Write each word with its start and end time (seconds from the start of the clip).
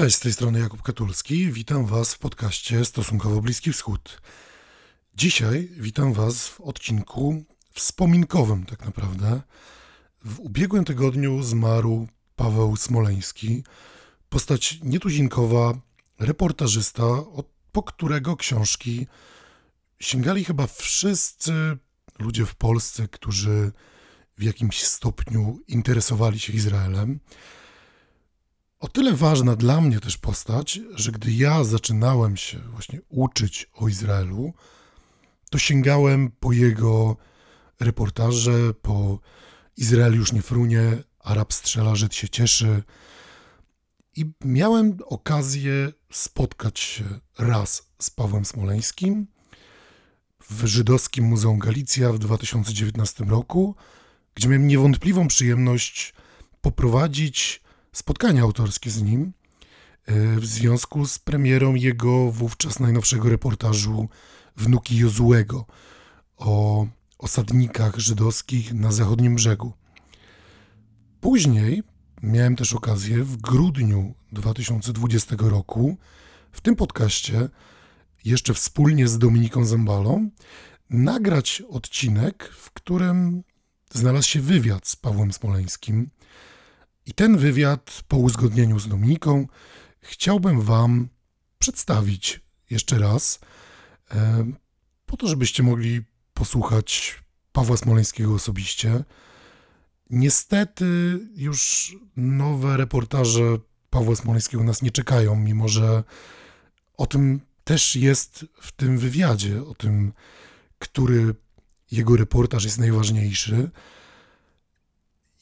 Cześć, 0.00 0.16
z 0.16 0.20
tej 0.20 0.32
strony 0.32 0.60
Jakub 0.60 0.82
Katulski. 0.82 1.52
Witam 1.52 1.86
Was 1.86 2.14
w 2.14 2.18
podcaście 2.18 2.84
Stosunkowo 2.84 3.40
Bliski 3.40 3.72
Wschód. 3.72 4.22
Dzisiaj 5.14 5.68
witam 5.76 6.12
Was 6.12 6.48
w 6.48 6.60
odcinku 6.60 7.44
wspominkowym, 7.74 8.66
tak 8.66 8.84
naprawdę. 8.84 9.40
W 10.24 10.40
ubiegłym 10.40 10.84
tygodniu 10.84 11.42
zmarł 11.42 12.08
Paweł 12.36 12.76
Smoleński, 12.76 13.64
postać 14.28 14.78
nietuzinkowa, 14.82 15.74
reportażysta, 16.18 17.04
po 17.72 17.82
którego 17.82 18.36
książki 18.36 19.06
sięgali 19.98 20.44
chyba 20.44 20.66
wszyscy 20.66 21.52
ludzie 22.18 22.46
w 22.46 22.54
Polsce, 22.54 23.08
którzy 23.08 23.72
w 24.38 24.42
jakimś 24.42 24.82
stopniu 24.82 25.58
interesowali 25.68 26.40
się 26.40 26.52
Izraelem. 26.52 27.20
O 28.80 28.88
tyle 28.88 29.12
ważna 29.12 29.56
dla 29.56 29.80
mnie 29.80 30.00
też 30.00 30.18
postać, 30.18 30.80
że 30.94 31.12
gdy 31.12 31.32
ja 31.32 31.64
zaczynałem 31.64 32.36
się 32.36 32.58
właśnie 32.58 33.00
uczyć 33.08 33.70
o 33.74 33.88
Izraelu, 33.88 34.52
to 35.50 35.58
sięgałem 35.58 36.30
po 36.40 36.52
jego 36.52 37.16
reportaże, 37.80 38.74
po 38.82 39.18
Izrael 39.76 40.14
już 40.14 40.32
nie 40.32 40.42
frunie, 40.42 41.02
Arab 41.18 41.52
strzela, 41.52 41.94
Żyd 41.94 42.14
się 42.14 42.28
cieszy. 42.28 42.82
I 44.16 44.30
miałem 44.44 44.98
okazję 45.06 45.92
spotkać 46.12 46.80
się 46.80 47.04
raz 47.38 47.82
z 47.98 48.10
Pawłem 48.10 48.44
Smoleńskim 48.44 49.26
w 50.50 50.66
Żydowskim 50.66 51.24
Muzeum 51.24 51.58
Galicja 51.58 52.12
w 52.12 52.18
2019 52.18 53.24
roku, 53.24 53.74
gdzie 54.34 54.48
miałem 54.48 54.66
niewątpliwą 54.66 55.28
przyjemność 55.28 56.14
poprowadzić 56.60 57.62
spotkanie 57.92 58.42
autorskie 58.42 58.90
z 58.90 59.02
nim 59.02 59.32
e, 60.06 60.36
w 60.36 60.46
związku 60.46 61.06
z 61.06 61.18
premierą 61.18 61.74
jego 61.74 62.32
wówczas 62.32 62.80
najnowszego 62.80 63.28
reportażu 63.28 64.08
Wnuki 64.56 64.96
Jozułego 64.96 65.66
o 66.36 66.86
osadnikach 67.18 67.98
żydowskich 67.98 68.74
na 68.74 68.92
zachodnim 68.92 69.34
brzegu. 69.34 69.72
Później 71.20 71.82
miałem 72.22 72.56
też 72.56 72.72
okazję 72.72 73.24
w 73.24 73.36
grudniu 73.36 74.14
2020 74.32 75.36
roku 75.38 75.96
w 76.52 76.60
tym 76.60 76.76
podcaście, 76.76 77.48
jeszcze 78.24 78.54
wspólnie 78.54 79.08
z 79.08 79.18
Dominiką 79.18 79.64
Zambalą, 79.64 80.30
nagrać 80.90 81.62
odcinek, 81.70 82.50
w 82.54 82.70
którym 82.70 83.42
znalazł 83.92 84.28
się 84.28 84.40
wywiad 84.40 84.88
z 84.88 84.96
Pawłem 84.96 85.32
Smoleńskim, 85.32 86.10
i 87.10 87.14
ten 87.14 87.36
wywiad 87.36 88.02
po 88.08 88.16
uzgodnieniu 88.16 88.78
z 88.78 88.88
Dominiką 88.88 89.46
chciałbym 90.00 90.60
Wam 90.60 91.08
przedstawić 91.58 92.40
jeszcze 92.70 92.98
raz, 92.98 93.40
e, 94.10 94.44
po 95.06 95.16
to, 95.16 95.26
żebyście 95.26 95.62
mogli 95.62 96.00
posłuchać 96.34 97.22
Pawła 97.52 97.76
Smoleńskiego 97.76 98.34
osobiście. 98.34 99.04
Niestety 100.10 100.84
już 101.34 101.92
nowe 102.16 102.76
reportaże 102.76 103.58
Pawła 103.90 104.16
Smoleńskiego 104.16 104.64
nas 104.64 104.82
nie 104.82 104.90
czekają, 104.90 105.36
mimo 105.36 105.68
że 105.68 106.04
o 106.96 107.06
tym 107.06 107.40
też 107.64 107.96
jest 107.96 108.46
w 108.60 108.72
tym 108.72 108.98
wywiadzie, 108.98 109.62
o 109.62 109.74
tym, 109.74 110.12
który 110.78 111.34
jego 111.90 112.16
reportaż 112.16 112.64
jest 112.64 112.78
najważniejszy. 112.78 113.70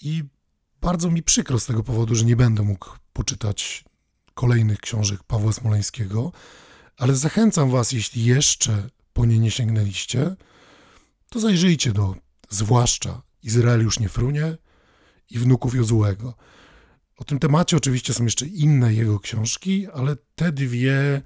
I 0.01 0.25
bardzo 0.81 1.11
mi 1.11 1.23
przykro 1.23 1.59
z 1.59 1.67
tego 1.67 1.83
powodu, 1.83 2.15
że 2.15 2.25
nie 2.25 2.37
będę 2.37 2.63
mógł 2.63 2.89
poczytać 3.13 3.85
kolejnych 4.35 4.81
książek 4.81 5.23
Pawła 5.23 5.53
Smoleńskiego, 5.53 6.33
ale 6.97 7.17
zachęcam 7.17 7.71
Was, 7.71 7.93
jeśli 7.93 8.25
jeszcze 8.25 8.89
po 9.13 9.27
nie 9.27 9.39
nie 9.39 9.51
sięgnęliście, 9.51 10.37
to 11.29 11.41
zajrzyjcie 11.41 11.93
do 11.93 12.15
zwłaszcza 12.49 13.23
Izrael 13.43 13.83
już 13.83 14.01
nie 14.01 14.09
frunie 14.09 14.57
i 15.31 15.39
wnuków 15.39 15.75
Jozułego. 15.75 16.35
O 17.17 17.25
tym 17.25 17.39
temacie 17.39 17.77
oczywiście 17.77 18.15
są 18.15 18.25
jeszcze 18.25 18.47
inne 18.47 18.95
jego 18.95 19.21
książki, 19.21 19.87
ale 19.95 20.17
te 20.35 20.53
dwie 20.53 21.23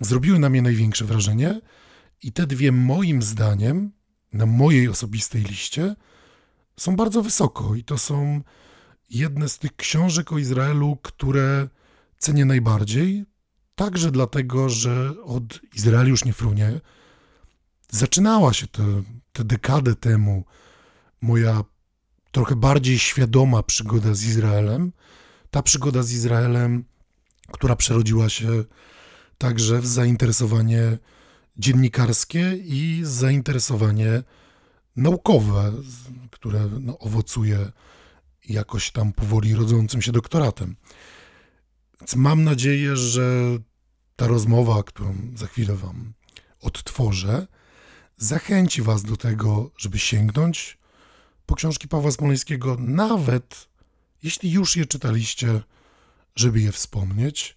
zrobiły 0.00 0.38
na 0.38 0.48
mnie 0.48 0.62
największe 0.62 1.04
wrażenie 1.04 1.60
i 2.22 2.32
te 2.32 2.46
dwie 2.46 2.72
moim 2.72 3.22
zdaniem 3.22 3.92
na 4.32 4.46
mojej 4.46 4.88
osobistej 4.88 5.42
liście 5.42 5.94
są 6.76 6.96
bardzo 6.96 7.22
wysoko 7.22 7.74
i 7.74 7.84
to 7.84 7.98
są 7.98 8.42
jedne 9.10 9.48
z 9.48 9.58
tych 9.58 9.76
książek 9.76 10.32
o 10.32 10.38
Izraelu, 10.38 10.98
które 11.02 11.68
cenię 12.18 12.44
najbardziej, 12.44 13.24
także 13.74 14.10
dlatego, 14.10 14.68
że 14.68 15.14
od 15.24 15.60
Izraelu 15.74 16.08
już 16.08 16.24
nie 16.24 16.32
frunie 16.32 16.80
zaczynała 17.90 18.52
się 18.52 18.66
te, 18.66 19.02
te 19.32 19.44
dekadę 19.44 19.94
temu 19.94 20.44
moja 21.20 21.64
trochę 22.30 22.56
bardziej 22.56 22.98
świadoma 22.98 23.62
przygoda 23.62 24.14
z 24.14 24.24
Izraelem. 24.24 24.92
Ta 25.50 25.62
przygoda 25.62 26.02
z 26.02 26.12
Izraelem, 26.12 26.84
która 27.52 27.76
przerodziła 27.76 28.28
się 28.28 28.64
także 29.38 29.80
w 29.80 29.86
zainteresowanie 29.86 30.98
dziennikarskie 31.56 32.56
i 32.56 33.00
zainteresowanie 33.02 34.22
naukowe, 34.96 35.72
które 36.30 36.68
no, 36.80 36.98
owocuje 36.98 37.72
jakoś 38.48 38.90
tam 38.90 39.12
powoli 39.12 39.54
rodzącym 39.54 40.02
się 40.02 40.12
doktoratem. 40.12 40.76
Więc 42.00 42.16
mam 42.16 42.44
nadzieję, 42.44 42.96
że 42.96 43.58
ta 44.16 44.26
rozmowa, 44.26 44.82
którą 44.82 45.16
za 45.34 45.46
chwilę 45.46 45.76
Wam 45.76 46.12
odtworzę, 46.60 47.46
zachęci 48.16 48.82
Was 48.82 49.02
do 49.02 49.16
tego, 49.16 49.70
żeby 49.78 49.98
sięgnąć 49.98 50.78
po 51.46 51.54
książki 51.54 51.88
Pawła 51.88 52.10
Smoleńskiego, 52.10 52.76
nawet 52.80 53.68
jeśli 54.22 54.50
już 54.50 54.76
je 54.76 54.86
czytaliście, 54.86 55.60
żeby 56.36 56.60
je 56.60 56.72
wspomnieć. 56.72 57.56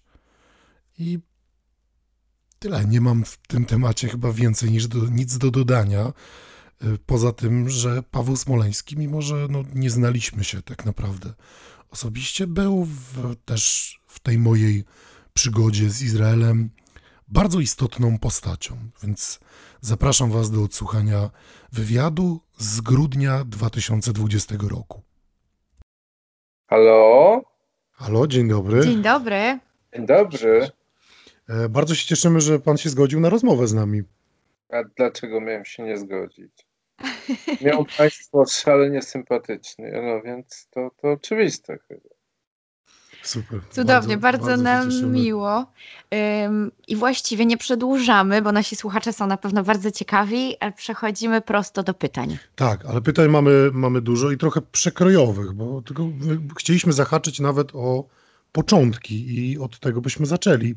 I 0.98 1.18
tyle. 2.58 2.84
Nie 2.84 3.00
mam 3.00 3.24
w 3.24 3.36
tym 3.36 3.64
temacie 3.64 4.08
chyba 4.08 4.32
więcej 4.32 4.70
niż 4.70 4.86
do, 4.88 5.08
nic 5.08 5.38
do 5.38 5.50
dodania. 5.50 6.12
Poza 7.06 7.32
tym, 7.32 7.68
że 7.68 8.02
Paweł 8.02 8.36
Smoleński, 8.36 8.98
mimo 8.98 9.22
że 9.22 9.46
no, 9.50 9.62
nie 9.74 9.90
znaliśmy 9.90 10.44
się 10.44 10.62
tak 10.62 10.84
naprawdę 10.84 11.32
osobiście, 11.90 12.46
był 12.46 12.84
w, 12.84 13.36
też 13.44 14.00
w 14.06 14.20
tej 14.20 14.38
mojej 14.38 14.84
przygodzie 15.34 15.90
z 15.90 16.02
Izraelem 16.02 16.70
bardzo 17.28 17.60
istotną 17.60 18.18
postacią. 18.18 18.76
Więc 19.02 19.40
zapraszam 19.80 20.30
Was 20.30 20.50
do 20.50 20.62
odsłuchania 20.62 21.30
wywiadu 21.72 22.40
z 22.58 22.80
grudnia 22.80 23.44
2020 23.44 24.54
roku. 24.70 25.02
Halo? 26.66 27.42
Halo, 27.90 28.26
dzień 28.26 28.48
dobry. 28.48 28.80
Dzień 28.80 29.02
dobry. 29.02 29.58
Dzień 29.94 30.06
dobry. 30.06 30.70
E, 31.48 31.68
bardzo 31.68 31.94
się 31.94 32.06
cieszymy, 32.06 32.40
że 32.40 32.58
Pan 32.58 32.76
się 32.76 32.90
zgodził 32.90 33.20
na 33.20 33.28
rozmowę 33.28 33.66
z 33.66 33.74
nami. 33.74 34.02
A 34.70 34.76
dlaczego 34.96 35.40
miałem 35.40 35.64
się 35.64 35.82
nie 35.82 35.98
zgodzić? 35.98 36.52
Miał 37.60 37.86
Państwo 37.98 38.46
szalenie 38.46 39.02
sympatyczny, 39.02 39.92
no 40.02 40.22
więc 40.22 40.68
to, 40.70 40.90
to 41.02 41.12
oczywiste 41.12 41.78
chyba. 41.88 42.08
Super. 43.22 43.60
Cudownie, 43.70 44.16
bardzo, 44.16 44.46
bardzo, 44.46 44.62
nam 44.62 45.12
miło. 45.12 45.66
Ym, 46.44 46.72
I 46.88 46.96
właściwie 46.96 47.46
nie 47.46 47.56
przedłużamy, 47.56 48.42
bo 48.42 48.52
nasi 48.52 48.76
słuchacze 48.76 49.12
są 49.12 49.26
na 49.26 49.36
pewno 49.36 49.62
bardzo 49.62 49.90
ciekawi, 49.90 50.56
ale 50.60 50.72
przechodzimy 50.72 51.40
prosto 51.40 51.82
do 51.82 51.94
pytań. 51.94 52.38
Tak, 52.54 52.84
ale 52.86 53.00
pytań 53.00 53.28
mamy, 53.28 53.70
mamy 53.72 54.00
dużo 54.00 54.30
i 54.30 54.38
trochę 54.38 54.60
przekrojowych, 54.62 55.52
bo 55.52 55.82
tylko 55.82 56.08
chcieliśmy 56.58 56.92
zahaczyć 56.92 57.40
nawet 57.40 57.74
o 57.74 58.04
początki 58.52 59.34
i 59.38 59.58
od 59.58 59.78
tego 59.78 60.00
byśmy 60.00 60.26
zaczęli. 60.26 60.74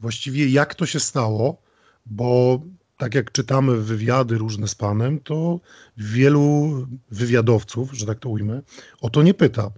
Właściwie 0.00 0.48
jak 0.48 0.74
to 0.74 0.86
się 0.86 1.00
stało, 1.00 1.62
bo 2.06 2.60
tak 2.96 3.14
jak 3.14 3.32
czytamy 3.32 3.76
wywiady 3.76 4.38
różne 4.38 4.68
z 4.68 4.74
panem, 4.74 5.20
to 5.20 5.60
wielu 5.96 6.72
wywiadowców, 7.10 7.92
że 7.92 8.06
tak 8.06 8.18
to 8.18 8.28
ujmę, 8.28 8.62
o 9.00 9.10
to 9.10 9.22
nie 9.22 9.34
pyta. 9.34 9.70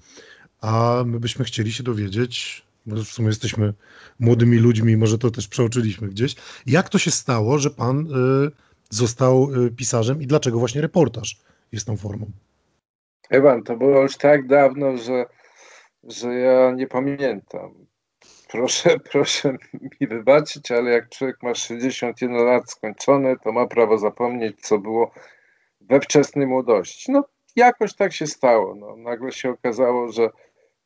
A 0.60 1.02
my 1.06 1.20
byśmy 1.20 1.44
chcieli 1.44 1.72
się 1.72 1.82
dowiedzieć, 1.82 2.62
bo 2.86 2.96
w 2.96 3.08
sumie 3.08 3.28
jesteśmy 3.28 3.74
młodymi 4.20 4.58
ludźmi, 4.58 4.96
może 4.96 5.18
to 5.18 5.30
też 5.30 5.48
przeoczyliśmy 5.48 6.08
gdzieś, 6.08 6.34
jak 6.66 6.88
to 6.88 6.98
się 6.98 7.10
stało, 7.10 7.58
że 7.58 7.70
pan 7.70 8.00
y, 8.00 8.50
został 8.90 9.64
y, 9.66 9.70
pisarzem 9.70 10.22
i 10.22 10.26
dlaczego 10.26 10.58
właśnie 10.58 10.80
reportaż 10.80 11.36
jest 11.72 11.86
tą 11.86 11.96
formą? 11.96 12.30
Ewan, 13.30 13.62
to 13.62 13.76
było 13.76 14.02
już 14.02 14.16
tak 14.16 14.46
dawno, 14.46 14.96
że, 14.96 15.26
że 16.04 16.34
ja 16.34 16.70
nie 16.70 16.86
pamiętam. 16.86 17.74
Proszę, 18.48 18.98
proszę 19.12 19.56
mi 20.00 20.06
wybaczyć, 20.06 20.70
ale 20.70 20.90
jak 20.90 21.08
człowiek 21.08 21.42
ma 21.42 21.54
61 21.54 22.36
lat 22.36 22.70
skończone, 22.70 23.36
to 23.36 23.52
ma 23.52 23.66
prawo 23.66 23.98
zapomnieć, 23.98 24.60
co 24.60 24.78
było 24.78 25.10
we 25.80 26.00
wczesnej 26.00 26.46
młodości. 26.46 27.12
No, 27.12 27.24
jakoś 27.56 27.94
tak 27.94 28.12
się 28.12 28.26
stało. 28.26 28.74
No, 28.74 28.96
nagle 28.96 29.32
się 29.32 29.50
okazało, 29.50 30.12
że 30.12 30.30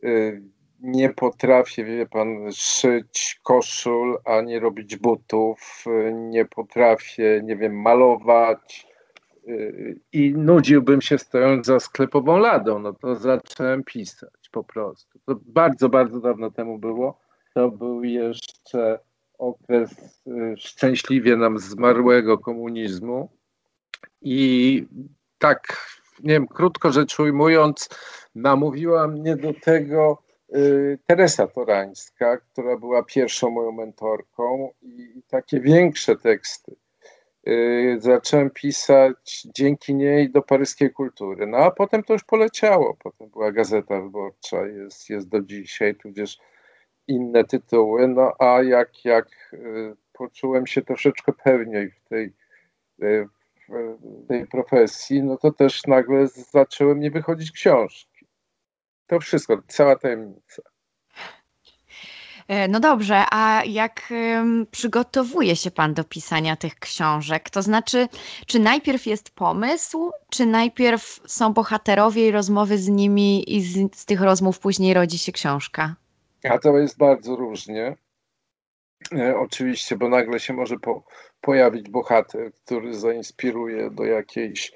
y, 0.05 0.43
nie 0.81 1.11
potrafię, 1.11 1.85
wie 1.85 2.06
pan, 2.06 2.53
szyć 2.53 3.41
koszul, 3.43 4.19
ani 4.25 4.59
robić 4.59 4.97
butów, 4.97 5.85
nie 6.12 6.44
potrafię, 6.44 7.41
nie 7.44 7.56
wiem, 7.56 7.81
malować 7.81 8.87
y, 9.49 10.00
i 10.12 10.35
nudziłbym 10.35 11.00
się 11.00 11.19
stojąc 11.19 11.67
za 11.67 11.81
sklepową 11.81 12.37
ladą, 12.37 12.79
no 12.79 12.93
to 12.93 13.17
zacząłem 13.17 13.85
pisać 13.85 14.49
po 14.53 14.64
prostu. 14.64 15.19
To 15.26 15.37
bardzo, 15.47 15.88
bardzo 15.88 16.20
dawno 16.20 16.50
temu 16.50 16.79
było. 16.79 17.23
To 17.54 17.70
był 17.70 18.04
jeszcze 18.04 18.99
okres 19.38 19.90
y, 20.26 20.54
szczęśliwie 20.56 21.37
nam 21.37 21.58
zmarłego 21.58 22.38
komunizmu 22.38 23.28
i 24.22 24.87
tak, 25.38 25.90
nie 26.22 26.32
wiem, 26.34 26.49
krótko 26.49 26.93
rzecz 26.93 27.20
ujmując, 27.20 27.88
namówiła 28.34 29.08
mnie 29.08 29.37
do 29.37 29.54
tego 29.54 30.22
y, 30.54 30.99
Teresa 31.06 31.46
Torańska, 31.46 32.37
która 32.37 32.76
była 32.76 33.02
pierwszą 33.02 33.50
moją 33.50 33.72
mentorką 33.72 34.70
i 34.82 35.22
takie 35.28 35.60
większe 35.60 36.16
teksty 36.16 36.76
y, 37.49 37.96
zacząłem 38.00 38.50
pisać 38.50 39.46
dzięki 39.54 39.94
niej 39.94 40.31
do 40.31 40.43
paryskiej 40.43 40.93
kultury. 40.93 41.46
No 41.46 41.58
a 41.58 41.70
potem 41.70 42.02
to 42.02 42.12
już 42.12 42.25
poleciało. 42.25 42.96
Potem 43.02 43.28
była 43.28 43.52
Gazeta 43.52 44.00
Wyborcza, 44.00 44.66
jest, 44.66 45.10
jest 45.10 45.28
do 45.28 45.40
dzisiaj, 45.40 45.94
tudzież 45.94 46.38
inne 47.08 47.44
tytuły. 47.44 48.08
No 48.08 48.32
a 48.38 48.62
jak, 48.62 49.04
jak 49.04 49.28
y, 49.52 49.96
poczułem 50.12 50.66
się 50.66 50.82
troszeczkę 50.82 51.32
pewniej 51.32 51.90
w 51.90 52.08
tej, 52.08 52.32
w 52.99 54.26
tej 54.28 54.46
profesji, 54.46 55.22
no 55.22 55.37
to 55.37 55.52
też 55.52 55.87
nagle 55.87 56.26
zaczęły 56.28 56.94
mnie 56.94 57.10
wychodzić 57.10 57.52
książki. 57.52 58.26
To 59.06 59.20
wszystko, 59.20 59.62
cała 59.69 59.96
tajemnica. 59.96 60.62
E, 62.49 62.69
no 62.69 62.81
dobrze, 62.81 63.25
a 63.31 63.62
jak 63.64 64.12
przygotowuje 64.70 65.56
się 65.56 65.70
Pan 65.70 65.94
do 65.94 66.04
pisania 66.04 66.56
tych 66.56 66.75
książek? 66.75 67.50
To 67.50 67.62
znaczy, 67.62 68.08
czy 68.46 68.58
najpierw 68.58 69.06
jest 69.06 69.31
pomysł, 69.31 70.10
czy 70.31 70.46
najpierw 70.46 71.20
są 71.26 71.52
bohaterowie 71.52 72.28
i 72.28 72.31
rozmowy 72.31 72.78
z 72.78 72.88
nimi 72.88 73.56
i 73.56 73.62
z, 73.62 73.96
z 73.96 74.06
tych 74.06 74.20
rozmów 74.20 74.58
później 74.58 74.94
rodzi 74.94 75.19
się 75.19 75.32
książka? 75.32 75.94
A 76.50 76.59
to 76.59 76.79
jest 76.79 76.99
bardzo 76.99 77.37
różnie. 77.37 77.97
E, 79.12 79.39
oczywiście, 79.39 79.97
bo 79.97 80.09
nagle 80.09 80.41
się 80.41 80.53
może 80.53 80.79
po, 80.79 81.05
pojawić 81.41 81.91
bohater, 81.91 82.53
który 82.53 82.94
zainspiruje 82.94 83.91
do 83.91 84.05
jakiejś 84.05 84.73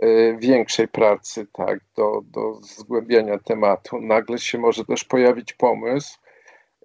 e, 0.00 0.36
większej 0.36 0.88
pracy, 0.88 1.46
tak, 1.52 1.80
do, 1.96 2.20
do 2.24 2.54
zgłębiania 2.54 3.38
tematu. 3.38 4.00
Nagle 4.00 4.38
się 4.38 4.58
może 4.58 4.84
też 4.84 5.04
pojawić 5.04 5.52
pomysł, 5.52 6.18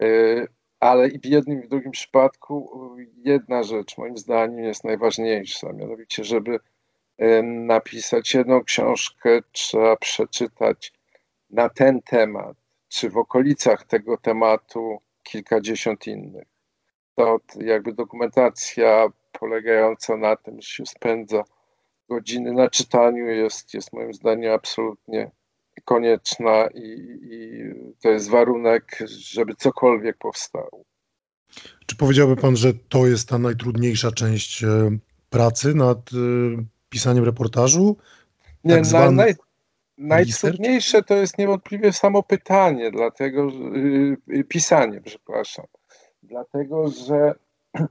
e, 0.02 0.06
ale 0.80 1.08
i 1.08 1.20
w 1.20 1.26
jednym 1.26 1.60
i 1.60 1.66
w 1.66 1.70
drugim 1.70 1.92
przypadku 1.92 2.90
jedna 3.18 3.64
rzecz 3.64 3.98
moim 3.98 4.18
zdaniem 4.18 4.64
jest 4.64 4.84
najważniejsza, 4.84 5.74
mianowicie, 5.74 6.24
żeby 6.24 6.60
napisać 7.44 8.34
jedną 8.34 8.64
książkę, 8.64 9.40
trzeba 9.52 9.96
przeczytać 9.96 10.94
na 11.50 11.70
ten 11.70 12.02
temat, 12.02 12.58
czy 12.90 13.10
w 13.10 13.18
okolicach 13.18 13.84
tego 13.84 14.18
tematu 14.18 14.98
kilkadziesiąt 15.24 16.08
innych 16.08 16.56
to 17.16 17.40
jakby 17.60 17.94
dokumentacja 17.94 19.08
polegająca 19.40 20.18
na 20.18 20.36
tym, 20.36 20.62
że 20.62 20.68
się 20.68 20.86
spędza 20.86 21.44
godziny 22.10 22.54
na 22.54 22.70
czytaniu 22.70 23.26
jest, 23.26 23.74
jest 23.74 23.94
moim 23.94 24.14
zdaniem 24.14 24.54
absolutnie 24.54 25.32
konieczna 25.86 26.68
i, 26.74 27.20
i 27.22 27.62
to 28.02 28.10
jest 28.10 28.30
warunek, 28.30 28.98
żeby 29.08 29.56
cokolwiek 29.56 30.18
powstało. 30.18 30.84
Czy 31.86 31.96
powiedziałby 31.96 32.36
Pan, 32.36 32.56
że 32.56 32.74
to 32.90 33.08
jest 33.08 33.30
ta 33.30 33.38
najtrudniejsza 33.38 34.12
część 34.12 34.64
e, 34.64 34.68
pracy 35.30 35.74
nad 35.74 35.98
e, 35.98 36.16
pisaniem 36.90 37.24
reportażu? 37.24 37.98
Nie, 38.64 38.76
tak 38.76 38.92
na, 38.92 39.12
naj, 39.12 39.36
najtrudniejsze 39.97 41.03
to 41.03 41.15
jest 41.15 41.38
niewątpliwie 41.38 41.94
samo 41.94 42.24
pytanie, 42.24 42.92
dlatego 42.92 43.47
yy, 44.27 44.44
pisanie, 44.44 45.01
przepraszam 45.01 45.65
dlatego 46.25 46.88
że 46.88 47.33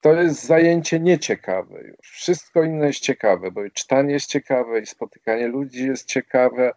to 0.00 0.12
jest 0.12 0.44
zajęcie 0.44 1.00
nieciekawe 1.00 1.80
już. 1.82 2.10
Wszystko 2.10 2.62
inne 2.62 2.86
jest 2.86 3.00
ciekawe, 3.00 3.50
bo 3.50 3.64
i 3.64 3.70
czytanie 3.70 4.12
jest 4.12 4.30
ciekawe, 4.30 4.80
i 4.80 4.86
spotykanie 4.86 5.48
ludzi 5.48 5.86
jest 5.86 6.06
ciekawe, 6.06 6.72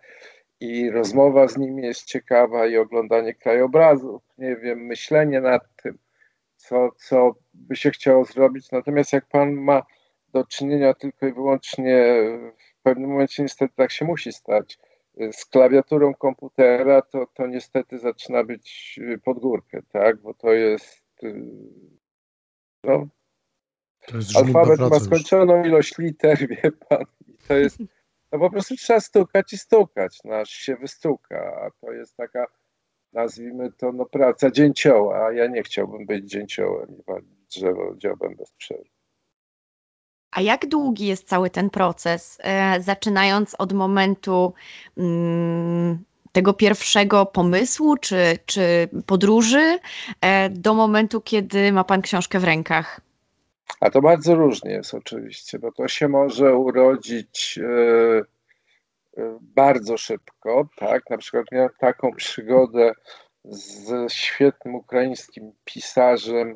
i 0.59 0.89
rozmowa 0.89 1.47
z 1.47 1.57
nimi 1.57 1.83
jest 1.83 2.05
ciekawa, 2.05 2.67
i 2.67 2.77
oglądanie 2.77 3.33
krajobrazów, 3.33 4.21
nie 4.38 4.55
wiem, 4.55 4.79
myślenie 4.79 5.41
nad 5.41 5.75
tym, 5.83 5.97
co, 6.55 6.89
co 6.97 7.35
by 7.53 7.75
się 7.75 7.91
chciało 7.91 8.25
zrobić. 8.25 8.71
Natomiast 8.71 9.13
jak 9.13 9.25
pan 9.25 9.53
ma 9.53 9.83
do 10.33 10.43
czynienia 10.45 10.93
tylko 10.93 11.27
i 11.27 11.33
wyłącznie, 11.33 12.15
w 12.57 12.70
pewnym 12.81 13.10
momencie 13.10 13.44
niestety 13.44 13.74
tak 13.75 13.92
się 13.92 14.06
musi 14.06 14.33
stać, 14.33 14.80
z 15.31 15.45
klawiaturą 15.45 16.13
komputera, 16.13 17.01
to, 17.01 17.28
to 17.33 17.48
niestety 17.48 18.00
zaczyna 18.00 18.44
być 18.44 19.00
pod 19.24 19.39
górkę, 19.39 19.81
tak? 19.92 20.22
Bo 20.22 20.33
to 20.33 20.54
jest. 20.54 21.04
Y, 21.24 21.33
no, 22.83 23.07
to 24.07 24.18
jest 24.18 24.38
alfabet 24.38 24.80
ma 24.80 25.00
skończoną 25.00 25.57
już. 25.57 25.68
ilość 25.68 25.98
liter, 25.98 26.38
wie 26.50 26.72
pan. 26.72 27.06
I 27.28 27.33
to 27.48 27.57
jest. 27.57 27.78
No 28.31 28.39
po 28.39 28.50
prostu 28.50 28.75
trzeba 28.75 29.00
stukać 29.00 29.54
i 29.54 29.57
stukać, 29.57 30.19
no 30.24 30.36
aż 30.36 30.50
się 30.50 30.75
wystuka. 30.75 31.62
A 31.66 31.72
to 31.86 31.92
jest 31.92 32.18
taka, 32.18 32.48
nazwijmy 33.13 33.72
to, 33.72 33.92
no 33.92 34.06
praca 34.06 34.51
dzięcioła, 34.51 35.25
a 35.25 35.31
ja 35.31 35.48
nie 35.48 35.63
chciałbym 35.63 36.06
być 36.06 36.30
dzięciołem 36.30 36.98
i 36.98 37.04
drzewo 37.56 37.95
dziobem 37.95 38.36
bez 38.36 38.51
przerwy. 38.51 39.00
A 40.31 40.42
jak 40.42 40.66
długi 40.66 41.07
jest 41.07 41.28
cały 41.28 41.50
ten 41.50 41.69
proces, 41.69 42.38
e, 42.44 42.81
zaczynając 42.81 43.56
od 43.56 43.74
momentu 43.74 44.54
mm, 44.98 46.00
tego 46.31 46.54
pierwszego 46.54 47.25
pomysłu 47.25 47.98
czy, 47.98 48.38
czy 48.45 48.89
podróży 49.06 49.80
e, 50.22 50.50
do 50.50 50.74
momentu, 50.74 51.22
kiedy 51.22 51.72
ma 51.72 51.83
Pan 51.83 52.01
książkę 52.01 52.39
w 52.39 52.44
rękach? 52.44 53.01
A 53.80 53.89
to 53.89 54.01
bardzo 54.01 54.36
różnie 54.36 54.72
jest 54.72 54.94
oczywiście, 54.94 55.60
bo 55.60 55.72
to 55.72 55.88
się 55.88 56.08
może 56.08 56.55
urodzić 56.55 57.60
e, 57.63 58.22
bardzo 59.41 59.98
szybko, 59.98 60.67
tak? 60.77 61.10
Na 61.10 61.17
przykład 61.17 61.46
miałem 61.51 61.70
taką 61.79 62.12
przygodę 62.15 62.91
z 63.46 64.13
świetnym 64.13 64.75
ukraińskim 64.75 65.51
pisarzem 65.65 66.55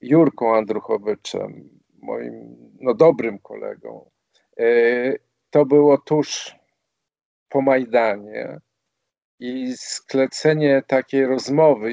Jurką 0.00 0.56
Andruchowiczem, 0.56 1.79
moim 2.02 2.56
no, 2.80 2.94
dobrym 2.94 3.38
kolegą. 3.38 4.10
E, 4.58 4.64
to 5.50 5.66
było 5.66 5.98
tuż 5.98 6.56
po 7.48 7.60
Majdanie 7.60 8.60
i 9.38 9.72
sklecenie 9.76 10.82
takiej 10.86 11.26
rozmowy 11.26 11.90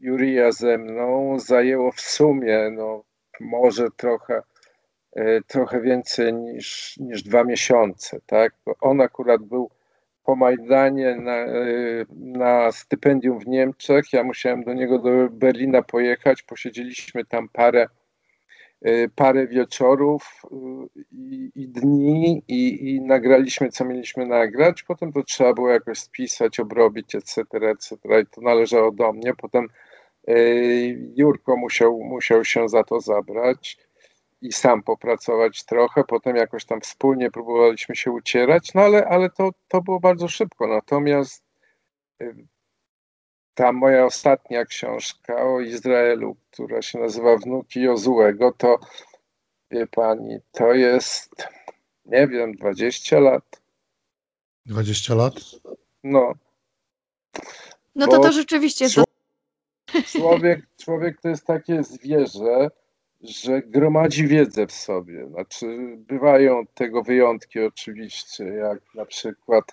Jurija 0.00 0.52
ze 0.52 0.78
mną 0.78 1.38
zajęło 1.38 1.92
w 1.92 2.00
sumie 2.00 2.70
no, 2.72 3.04
może 3.40 3.88
trochę, 3.96 4.42
e, 5.12 5.40
trochę 5.40 5.80
więcej 5.80 6.34
niż, 6.34 6.96
niż 6.96 7.22
dwa 7.22 7.44
miesiące. 7.44 8.20
Tak? 8.26 8.54
On 8.80 9.00
akurat 9.00 9.42
był 9.42 9.70
po 10.24 10.36
Majdanie 10.36 11.16
na, 11.16 11.36
e, 11.36 11.64
na 12.10 12.72
stypendium 12.72 13.38
w 13.38 13.46
Niemczech. 13.46 14.12
Ja 14.12 14.24
musiałem 14.24 14.64
do 14.64 14.74
niego 14.74 14.98
do 14.98 15.10
Berlina 15.30 15.82
pojechać. 15.82 16.42
Posiedzieliśmy 16.42 17.24
tam 17.24 17.48
parę 17.48 17.86
parę 19.14 19.46
wieczorów 19.46 20.42
y, 20.52 20.56
i, 21.12 21.52
i 21.54 21.68
dni 21.68 22.42
i, 22.48 22.90
i, 22.90 23.00
nagraliśmy, 23.00 23.68
co 23.68 23.84
mieliśmy 23.84 24.26
nagrać. 24.26 24.82
Potem 24.82 25.12
to 25.12 25.22
trzeba 25.22 25.54
było 25.54 25.70
jakoś 25.70 25.98
spisać, 25.98 26.60
obrobić, 26.60 27.14
etc., 27.14 27.42
etc. 27.52 27.96
I 28.22 28.26
to 28.26 28.40
należało 28.40 28.92
do 28.92 29.12
mnie. 29.12 29.34
Potem 29.34 29.68
y, 30.28 31.12
Jurko 31.16 31.56
musiał, 31.56 32.00
musiał 32.00 32.44
się 32.44 32.68
za 32.68 32.84
to 32.84 33.00
zabrać 33.00 33.78
i 34.40 34.52
sam 34.52 34.82
popracować 34.82 35.64
trochę. 35.64 36.04
Potem 36.04 36.36
jakoś 36.36 36.64
tam 36.64 36.80
wspólnie 36.80 37.30
próbowaliśmy 37.30 37.96
się 37.96 38.10
ucierać, 38.10 38.74
no 38.74 38.82
ale, 38.82 39.06
ale 39.06 39.30
to, 39.30 39.50
to 39.68 39.82
było 39.82 40.00
bardzo 40.00 40.28
szybko. 40.28 40.66
Natomiast 40.66 41.44
ta 43.54 43.72
moja 43.72 44.04
ostatnia 44.04 44.64
książka 44.64 45.42
o 45.42 45.60
Izraelu, 45.60 46.36
która 46.50 46.82
się 46.82 46.98
nazywa 46.98 47.36
Wnuki 47.36 47.82
Jozułego, 47.82 48.52
to 48.52 48.78
wie 49.70 49.86
pani, 49.86 50.38
to 50.52 50.72
jest, 50.72 51.48
nie 52.06 52.28
wiem, 52.28 52.54
20 52.54 53.20
lat. 53.20 53.62
20 54.66 55.14
lat? 55.14 55.34
No. 56.04 56.34
No 57.94 58.06
to 58.06 58.18
to 58.18 58.32
rzeczywiście 58.32 58.84
jest. 58.84 59.00
Człowiek, 60.12 60.66
człowiek 60.76 61.20
to 61.20 61.28
jest 61.28 61.46
takie 61.46 61.82
zwierzę, 61.82 62.70
że 63.22 63.62
gromadzi 63.62 64.26
wiedzę 64.26 64.66
w 64.66 64.72
sobie. 64.72 65.26
Znaczy, 65.26 65.96
bywają 65.96 66.66
tego 66.74 67.02
wyjątki 67.02 67.60
oczywiście, 67.60 68.44
jak 68.44 68.78
na 68.94 69.06
przykład 69.06 69.64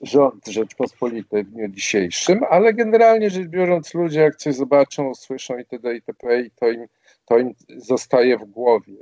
rząd 0.00 0.46
Rzeczpospolitej 0.46 1.44
w 1.44 1.50
dniu 1.50 1.68
dzisiejszym, 1.68 2.40
ale 2.50 2.74
generalnie 2.74 3.30
rzecz 3.30 3.46
biorąc 3.46 3.94
ludzie 3.94 4.20
jak 4.20 4.36
coś 4.36 4.54
zobaczą, 4.54 5.08
usłyszą 5.08 5.58
itd. 5.58 5.94
itp. 5.94 6.40
i 6.40 6.50
to 6.50 6.70
im, 6.70 6.86
to 7.24 7.38
im 7.38 7.54
zostaje 7.76 8.38
w 8.38 8.44
głowie. 8.44 8.96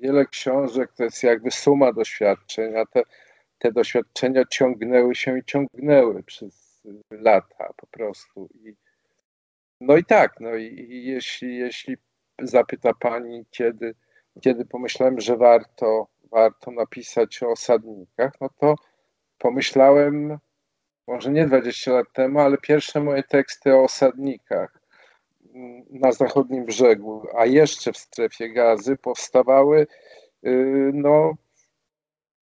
Wiele 0.00 0.26
książek 0.26 0.92
to 0.92 1.04
jest 1.04 1.22
jakby 1.22 1.50
suma 1.50 1.92
doświadczeń, 1.92 2.76
a 2.76 2.86
te, 2.86 3.02
te 3.58 3.72
doświadczenia 3.72 4.44
ciągnęły 4.50 5.14
się 5.14 5.38
i 5.38 5.44
ciągnęły 5.44 6.22
przez 6.22 6.82
lata 7.10 7.72
po 7.76 7.86
prostu. 7.86 8.48
I, 8.54 8.74
no 9.80 9.96
i 9.96 10.04
tak, 10.04 10.40
no 10.40 10.54
i, 10.54 10.64
i 10.64 11.06
jeśli, 11.06 11.56
jeśli 11.56 11.96
zapyta 12.42 12.94
pani, 12.94 13.44
kiedy, 13.50 13.94
kiedy 14.40 14.64
pomyślałem, 14.64 15.20
że 15.20 15.36
warto, 15.36 16.06
warto 16.30 16.70
napisać 16.70 17.42
o 17.42 17.50
osadnikach, 17.50 18.32
no 18.40 18.48
to 18.58 18.74
pomyślałem, 19.40 20.38
może 21.06 21.30
nie 21.30 21.46
20 21.46 21.92
lat 21.92 22.12
temu, 22.12 22.40
ale 22.40 22.58
pierwsze 22.58 23.00
moje 23.00 23.22
teksty 23.22 23.74
o 23.74 23.84
osadnikach 23.84 24.80
na 25.90 26.12
zachodnim 26.12 26.64
brzegu, 26.66 27.26
a 27.36 27.46
jeszcze 27.46 27.92
w 27.92 27.98
strefie 27.98 28.52
gazy 28.52 28.96
powstawały, 28.96 29.86
y, 30.46 30.90
no, 30.94 31.34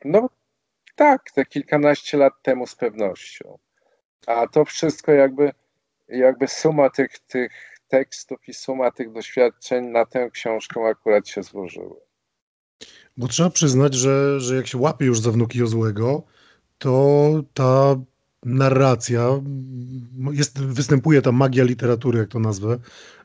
no 0.05 0.29
tak, 0.97 1.31
te 1.31 1.47
kilkanaście 1.47 2.19
lat 2.19 2.33
temu 2.43 2.67
z 2.67 2.75
pewnością. 2.75 3.59
A 4.27 4.47
to 4.47 4.65
wszystko 4.65 5.13
jakby, 5.13 5.53
jakby 6.09 6.49
suma 6.49 6.91
tych, 6.91 7.19
tych 7.19 7.53
tekstów 7.89 8.49
i 8.49 8.55
suma 8.55 8.91
tych 8.91 9.13
doświadczeń 9.13 9.87
na 9.87 10.07
tę 10.07 10.31
książkę 10.31 10.81
akurat 10.81 11.29
się 11.29 11.43
złożyły. 11.43 12.01
Bo 13.17 13.29
trzeba 13.29 13.51
przyznać, 13.51 13.95
że, 13.95 14.41
że 14.41 14.57
jak 14.57 14.67
się 14.67 14.79
łapie 14.79 15.05
już 15.05 15.21
za 15.21 15.31
wnuki 15.31 15.59
Jozłego, 15.59 16.23
to 16.79 17.31
ta 17.55 17.97
narracja, 18.45 19.29
jest, 20.33 20.63
występuje 20.63 21.23
ta 21.23 21.33
magia 21.33 21.65
literatury, 21.65 22.19
jak 22.19 22.29
to 22.29 22.39
nazwę, 22.39 22.79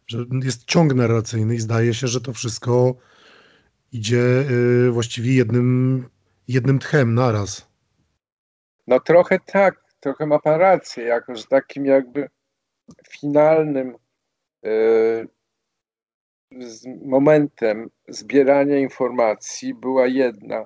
że 0.08 0.25
jest 0.43 0.65
ciąg 0.65 0.93
narracyjny 0.93 1.55
i 1.55 1.60
zdaje 1.60 1.93
się, 1.93 2.08
że 2.08 2.22
to 2.22 2.34
wszystko 2.34 2.96
idzie 3.91 4.43
y, 4.88 4.91
właściwie 4.91 5.34
jednym, 5.34 6.05
jednym 6.48 6.79
tchem 6.79 7.13
naraz. 7.13 7.72
No 8.88 9.00
trochę 9.00 9.39
tak, 9.46 9.84
trochę 10.00 10.25
ma 10.25 10.39
pan 10.39 10.60
rację, 10.60 11.03
jako 11.03 11.36
że 11.36 11.43
takim 11.43 11.86
jakby 11.86 12.29
finalnym 13.10 13.96
y, 14.65 15.27
momentem 17.05 17.89
zbierania 18.08 18.79
informacji 18.79 19.74
była 19.74 20.08
jedna 20.08 20.65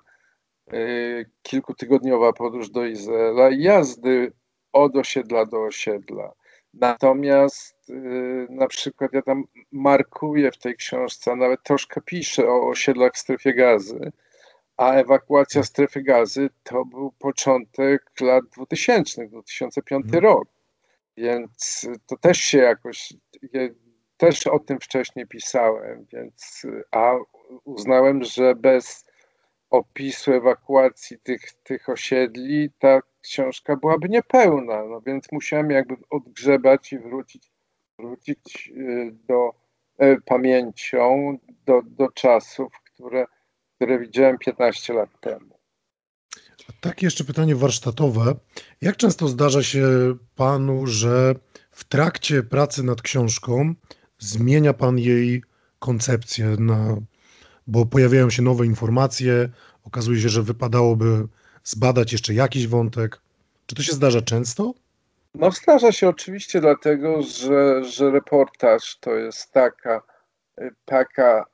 kilkutygodniowa 1.42 2.34
podróż 2.34 2.70
do 2.70 2.86
Izraela 2.86 3.50
i 3.50 3.62
jazdy 3.62 4.32
od 4.74 4.96
osiedla 4.96 5.46
do 5.46 5.64
osiedla. 5.64 6.34
Natomiast 6.74 7.90
y, 7.90 8.48
na 8.50 8.68
przykład 8.68 9.14
ja 9.14 9.22
tam 9.22 9.44
markuję 9.72 10.52
w 10.52 10.58
tej 10.58 10.76
książce, 10.76 11.32
a 11.32 11.36
nawet 11.36 11.64
troszkę 11.64 12.02
piszę 12.02 12.48
o 12.48 12.70
osiedlach 12.70 13.14
w 13.14 13.18
strefie 13.18 13.54
gazy, 13.54 14.12
a 14.78 14.94
ewakuacja 14.94 15.64
strefy 15.64 16.02
gazy 16.02 16.50
to 16.64 16.86
był 16.86 17.12
początek 17.12 18.12
lat 18.22 18.46
2000, 18.46 19.28
2005 19.28 20.06
hmm. 20.06 20.24
rok. 20.24 20.48
Więc 21.18 21.88
to 22.06 22.18
też 22.18 22.38
się 22.38 22.58
jakoś, 22.58 23.14
też 24.18 24.48
o 24.48 24.60
tym 24.60 24.80
wcześniej 24.80 25.28
pisałem, 25.28 26.06
więc, 26.14 26.66
a 26.92 27.14
uznałem, 27.64 28.24
że 28.24 28.56
bez 28.56 29.05
opisu 29.76 30.34
ewakuacji 30.34 31.18
tych, 31.24 31.42
tych 31.64 31.90
osiedli 31.90 32.70
ta 32.80 33.02
książka 33.22 33.76
byłaby 33.76 34.10
niepełna, 34.10 34.86
no 34.86 35.02
więc 35.02 35.32
musiałem 35.32 35.72
jakby 35.72 35.96
odgrzebać 36.10 36.94
i 36.94 37.00
wrócić, 37.00 37.52
wrócić 38.00 38.72
y, 38.78 39.16
do 39.28 39.52
e, 39.98 40.22
pamięcią 40.22 41.38
do, 41.66 41.82
do 41.86 42.12
czasów, 42.12 42.74
które, 42.94 43.26
które 43.76 44.00
widziałem 44.00 44.38
15 44.38 44.94
lat 44.94 45.10
temu. 45.22 45.56
Takie 46.82 47.08
jeszcze 47.08 47.24
pytanie 47.24 47.56
warsztatowe. 47.56 48.36
Jak 48.82 48.98
często 48.98 49.28
zdarza 49.28 49.64
się 49.64 49.88
panu, 50.36 50.88
że 50.88 51.36
w 51.72 51.84
trakcie 51.84 52.44
pracy 52.44 52.84
nad 52.84 53.02
książką 53.02 53.74
zmienia 54.18 54.74
pan 54.74 55.00
jej 55.00 55.44
koncepcję, 55.80 56.46
na, 56.60 56.98
bo 57.68 57.86
pojawiają 57.86 58.30
się 58.30 58.42
nowe 58.42 58.66
informacje, 58.66 59.50
okazuje 59.84 60.22
się, 60.22 60.30
że 60.30 60.44
wypadałoby 60.44 61.28
zbadać 61.64 62.12
jeszcze 62.12 62.34
jakiś 62.34 62.68
wątek. 62.68 63.22
Czy 63.66 63.76
to 63.76 63.84
się 63.84 63.94
zdarza 63.94 64.22
często? 64.22 64.74
No 65.36 65.52
zdarza 65.52 65.92
się 65.92 66.10
oczywiście 66.10 66.62
dlatego, 66.62 67.22
że, 67.22 67.84
że 67.84 68.12
reportaż 68.12 68.98
to 69.00 69.16
jest 69.16 69.52
taka, 69.52 70.02
taka 70.86 71.46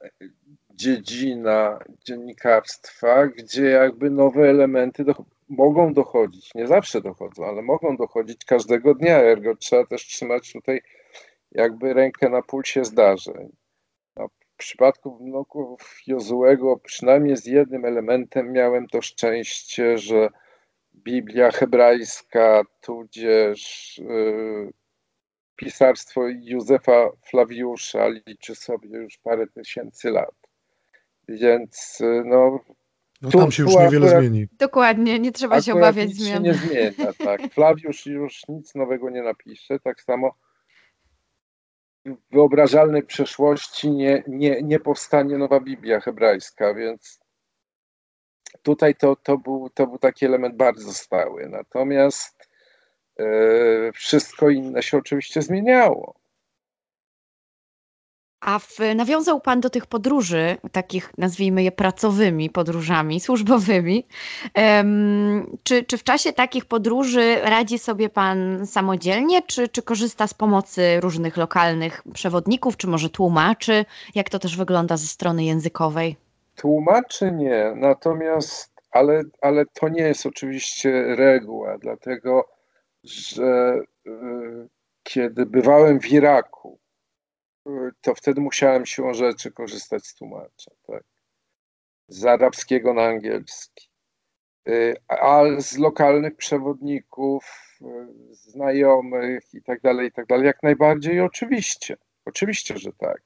dziedzina 0.75 1.79
dziennikarstwa, 2.05 3.27
gdzie 3.27 3.63
jakby 3.63 4.09
nowe 4.09 4.49
elementy 4.49 5.03
do, 5.03 5.25
mogą 5.49 5.93
dochodzić. 5.93 6.51
Nie 6.55 6.67
zawsze 6.67 7.01
dochodzą, 7.01 7.45
ale 7.45 7.61
mogą 7.61 7.97
dochodzić 7.97 8.45
każdego 8.45 8.95
dnia, 8.95 9.17
ergo 9.17 9.55
trzeba 9.55 9.85
też 9.85 10.07
trzymać 10.07 10.53
tutaj 10.53 10.81
jakby 11.51 11.93
rękę 11.93 12.29
na 12.29 12.41
pulsie 12.41 12.85
zdarzeń. 12.85 13.49
W 14.61 14.63
przypadku 14.63 15.17
wnuków 15.17 16.01
Jozułego 16.07 16.77
przynajmniej 16.77 17.37
z 17.37 17.45
jednym 17.45 17.85
elementem 17.85 18.51
miałem 18.51 18.87
to 18.87 19.01
szczęście, 19.01 19.97
że 19.97 20.29
Biblia 20.95 21.51
hebrajska, 21.51 22.61
tudzież 22.81 23.97
yy, 23.97 24.73
pisarstwo 25.55 26.21
Józefa 26.27 27.09
Flawiusza 27.25 28.07
liczy 28.07 28.55
sobie 28.55 28.89
już 28.89 29.17
parę 29.17 29.47
tysięcy 29.47 30.09
lat. 30.09 30.35
Więc 31.27 32.01
y, 32.01 32.23
no. 32.25 32.59
No 33.21 33.29
tu, 33.29 33.37
tam 33.37 33.51
się 33.51 33.63
już 33.63 33.75
niewiele 33.75 34.07
akurat, 34.07 34.23
zmieni. 34.23 34.47
Dokładnie, 34.59 35.19
nie 35.19 35.31
trzeba 35.31 35.61
się 35.61 35.73
obawiać 35.73 36.09
nic 36.09 36.17
zmian. 36.17 36.43
się 36.43 36.49
nie 36.49 36.53
zmienia, 36.53 37.13
tak. 37.13 37.53
Flawiusz 37.53 38.05
już 38.05 38.47
nic 38.47 38.75
nowego 38.75 39.09
nie 39.09 39.23
napisze, 39.23 39.79
tak 39.79 40.01
samo 40.01 40.35
wyobrażalnej 42.31 43.03
przeszłości 43.03 43.91
nie, 43.91 44.23
nie, 44.27 44.61
nie 44.61 44.79
powstanie 44.79 45.37
nowa 45.37 45.59
Biblia 45.59 45.99
hebrajska, 45.99 46.73
więc 46.73 47.19
tutaj 48.61 48.95
to, 48.95 49.15
to, 49.15 49.37
był, 49.37 49.69
to 49.69 49.87
był 49.87 49.97
taki 49.97 50.25
element 50.25 50.55
bardzo 50.55 50.93
stały. 50.93 51.49
Natomiast 51.49 52.47
e, 53.19 53.25
wszystko 53.93 54.49
inne 54.49 54.83
się 54.83 54.97
oczywiście 54.97 55.41
zmieniało. 55.41 56.20
A 58.41 58.59
w, 58.59 58.79
nawiązał 58.95 59.41
Pan 59.41 59.61
do 59.61 59.69
tych 59.69 59.85
podróży, 59.85 60.57
takich 60.71 61.11
nazwijmy 61.17 61.63
je 61.63 61.71
pracowymi 61.71 62.49
podróżami, 62.49 63.19
służbowymi. 63.19 64.07
Um, 64.55 65.57
czy, 65.63 65.83
czy 65.83 65.97
w 65.97 66.03
czasie 66.03 66.33
takich 66.33 66.65
podróży 66.65 67.35
radzi 67.43 67.79
sobie 67.79 68.09
Pan 68.09 68.67
samodzielnie, 68.67 69.41
czy, 69.41 69.67
czy 69.67 69.81
korzysta 69.81 70.27
z 70.27 70.33
pomocy 70.33 70.99
różnych 70.99 71.37
lokalnych 71.37 72.03
przewodników, 72.13 72.77
czy 72.77 72.87
może 72.87 73.09
tłumaczy? 73.09 73.85
Jak 74.15 74.29
to 74.29 74.39
też 74.39 74.57
wygląda 74.57 74.97
ze 74.97 75.07
strony 75.07 75.43
językowej? 75.43 76.15
Tłumaczy 76.55 77.31
nie, 77.31 77.73
natomiast, 77.75 78.71
ale, 78.91 79.23
ale 79.41 79.65
to 79.65 79.89
nie 79.89 80.03
jest 80.03 80.25
oczywiście 80.25 81.15
reguła, 81.15 81.77
dlatego 81.77 82.49
że 83.03 83.79
y, 84.07 84.11
kiedy 85.03 85.45
bywałem 85.45 85.99
w 85.99 86.11
Iraku, 86.11 86.80
to 88.01 88.15
wtedy 88.15 88.41
musiałem 88.41 88.85
siłą 88.85 89.13
rzeczy 89.13 89.51
korzystać 89.51 90.07
z 90.07 90.15
tłumacza, 90.15 90.71
tak. 90.87 91.03
Z 92.07 92.25
arabskiego 92.25 92.93
na 92.93 93.03
angielski. 93.03 93.89
Y, 94.69 94.95
a 95.07 95.43
z 95.57 95.77
lokalnych 95.77 96.35
przewodników, 96.35 97.77
y, 97.81 97.85
znajomych 98.31 99.53
i 99.53 99.61
tak 99.63 99.81
dalej, 99.81 100.07
i 100.07 100.11
tak 100.11 100.25
dalej, 100.25 100.45
jak 100.45 100.63
najbardziej 100.63 101.21
oczywiście. 101.21 101.97
Oczywiście, 102.25 102.77
że 102.77 102.93
tak. 102.93 103.21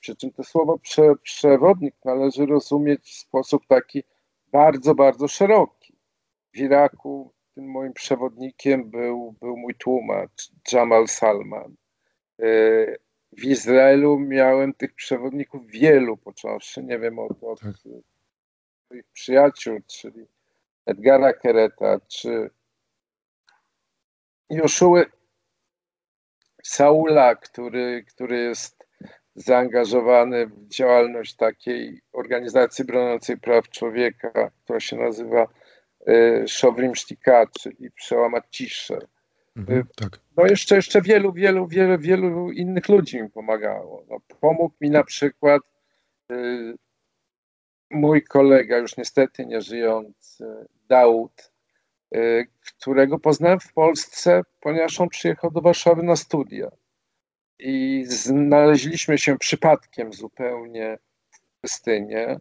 Przy 0.00 0.16
czym 0.16 0.32
to 0.32 0.44
słowo 0.44 0.78
prze, 0.78 1.16
przewodnik 1.22 1.94
należy 2.04 2.46
rozumieć 2.46 3.00
w 3.00 3.18
sposób 3.18 3.66
taki 3.66 4.04
bardzo, 4.52 4.94
bardzo 4.94 5.28
szeroki. 5.28 5.96
W 6.54 6.58
Iraku 6.58 7.32
tym 7.54 7.70
moim 7.70 7.92
przewodnikiem 7.92 8.90
był, 8.90 9.34
był 9.40 9.56
mój 9.56 9.74
tłumacz 9.74 10.50
Jamal 10.72 11.08
Salman. 11.08 11.76
Y, 13.32 13.36
w 13.36 13.44
Izraelu 13.44 14.18
miałem 14.18 14.74
tych 14.74 14.94
przewodników 14.94 15.66
wielu, 15.66 16.16
począwszy, 16.16 16.82
nie 16.82 16.98
wiem, 16.98 17.18
od, 17.18 17.44
od 17.44 17.60
tak. 17.60 17.74
przyjaciół, 19.12 19.80
czyli 19.86 20.26
Edgara 20.86 21.32
Kereta, 21.32 22.00
czy 22.08 22.50
Joszuły 24.50 25.06
Saula, 26.62 27.34
który, 27.34 28.04
który 28.04 28.38
jest 28.38 28.88
zaangażowany 29.34 30.46
w 30.46 30.68
działalność 30.68 31.36
takiej 31.36 32.00
organizacji 32.12 32.84
broniącej 32.84 33.38
praw 33.38 33.68
człowieka, 33.68 34.50
która 34.64 34.80
się 34.80 34.96
nazywa 34.96 35.48
Szowrim 36.46 36.94
Sztika, 36.94 37.46
czyli 37.60 37.90
przełamać 37.90 38.44
ciszę. 38.50 38.98
Mhm, 39.58 39.84
tak. 39.96 40.20
No 40.36 40.46
jeszcze, 40.46 40.76
jeszcze 40.76 41.02
wielu, 41.02 41.32
wielu, 41.32 41.66
wielu, 41.66 41.98
wielu 41.98 42.52
innych 42.52 42.88
ludzi 42.88 43.22
mi 43.22 43.30
pomagało. 43.30 44.04
No, 44.10 44.16
pomógł 44.40 44.74
mi 44.80 44.90
na 44.90 45.04
przykład 45.04 45.62
y, 46.32 46.74
mój 47.90 48.22
kolega, 48.22 48.78
już 48.78 48.96
niestety 48.96 49.46
nie 49.46 49.60
żyjący, 49.60 50.66
Daud, 50.88 51.52
y, 52.16 52.46
którego 52.60 53.18
poznałem 53.18 53.60
w 53.60 53.72
Polsce, 53.72 54.42
ponieważ 54.60 55.00
on 55.00 55.08
przyjechał 55.08 55.50
do 55.50 55.60
Warszawy 55.60 56.02
na 56.02 56.16
studia. 56.16 56.70
I 57.58 58.04
znaleźliśmy 58.08 59.18
się 59.18 59.38
przypadkiem 59.38 60.12
zupełnie 60.12 60.98
w 61.30 61.60
Krystynie. 61.60 62.40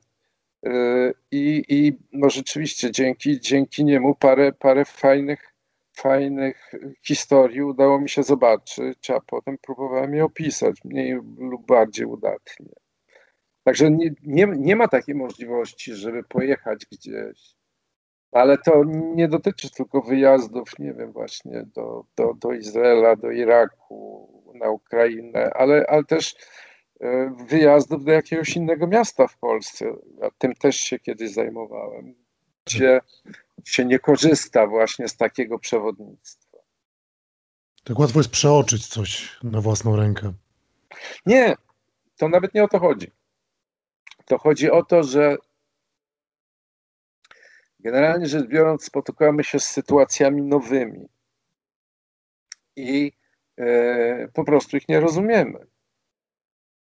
Y, 0.67 1.13
I, 1.31 1.63
i 1.69 1.97
no 2.13 2.29
rzeczywiście 2.29 2.91
dzięki, 2.91 3.39
dzięki 3.39 3.85
niemu 3.85 4.15
parę, 4.15 4.51
parę 4.51 4.85
fajnych 4.85 5.56
fajnych 5.97 6.71
historii 7.07 7.61
udało 7.61 7.99
mi 7.99 8.09
się 8.09 8.23
zobaczyć, 8.23 9.09
a 9.09 9.19
potem 9.19 9.57
próbowałem 9.57 10.13
je 10.13 10.25
opisać 10.25 10.83
mniej 10.85 11.13
lub 11.37 11.65
bardziej 11.65 12.05
udatnie. 12.05 12.73
Także 13.63 13.91
nie, 13.91 14.11
nie, 14.23 14.47
nie 14.57 14.75
ma 14.75 14.87
takiej 14.87 15.15
możliwości, 15.15 15.93
żeby 15.93 16.23
pojechać 16.23 16.85
gdzieś. 16.91 17.57
Ale 18.31 18.57
to 18.57 18.83
nie 19.15 19.27
dotyczy 19.27 19.71
tylko 19.71 20.01
wyjazdów, 20.01 20.79
nie 20.79 20.93
wiem, 20.93 21.11
właśnie 21.11 21.65
do, 21.75 22.05
do, 22.15 22.33
do 22.33 22.51
Izraela, 22.53 23.15
do 23.15 23.31
Iraku, 23.31 24.27
na 24.53 24.69
Ukrainę, 24.69 25.49
ale, 25.53 25.85
ale 25.89 26.03
też 26.03 26.35
e, 27.01 27.35
wyjazdów 27.47 28.03
do 28.03 28.11
jakiegoś 28.11 28.55
innego 28.55 28.87
miasta 28.87 29.27
w 29.27 29.37
Polsce. 29.37 29.85
Ja 30.21 30.29
tym 30.37 30.53
też 30.53 30.75
się 30.75 30.99
kiedyś 30.99 31.31
zajmowałem, 31.31 32.26
gdzie 32.67 32.99
się 33.65 33.85
nie 33.85 33.99
korzysta 33.99 34.67
właśnie 34.67 35.07
z 35.07 35.17
takiego 35.17 35.59
przewodnictwa. 35.59 36.57
Tak 37.83 37.99
łatwo 37.99 38.19
jest 38.19 38.29
przeoczyć 38.29 38.87
coś 38.87 39.39
na 39.43 39.61
własną 39.61 39.95
rękę. 39.95 40.33
Nie, 41.25 41.55
to 42.17 42.29
nawet 42.29 42.53
nie 42.53 42.63
o 42.63 42.67
to 42.67 42.79
chodzi. 42.79 43.11
To 44.25 44.37
chodzi 44.37 44.71
o 44.71 44.83
to, 44.83 45.03
że 45.03 45.37
generalnie 47.79 48.27
rzecz 48.27 48.47
biorąc, 48.47 48.83
spotykamy 48.83 49.43
się 49.43 49.59
z 49.59 49.65
sytuacjami 49.65 50.41
nowymi 50.41 51.09
i 52.75 53.11
e, 53.57 54.27
po 54.33 54.43
prostu 54.43 54.77
ich 54.77 54.89
nie 54.89 54.99
rozumiemy. 54.99 55.67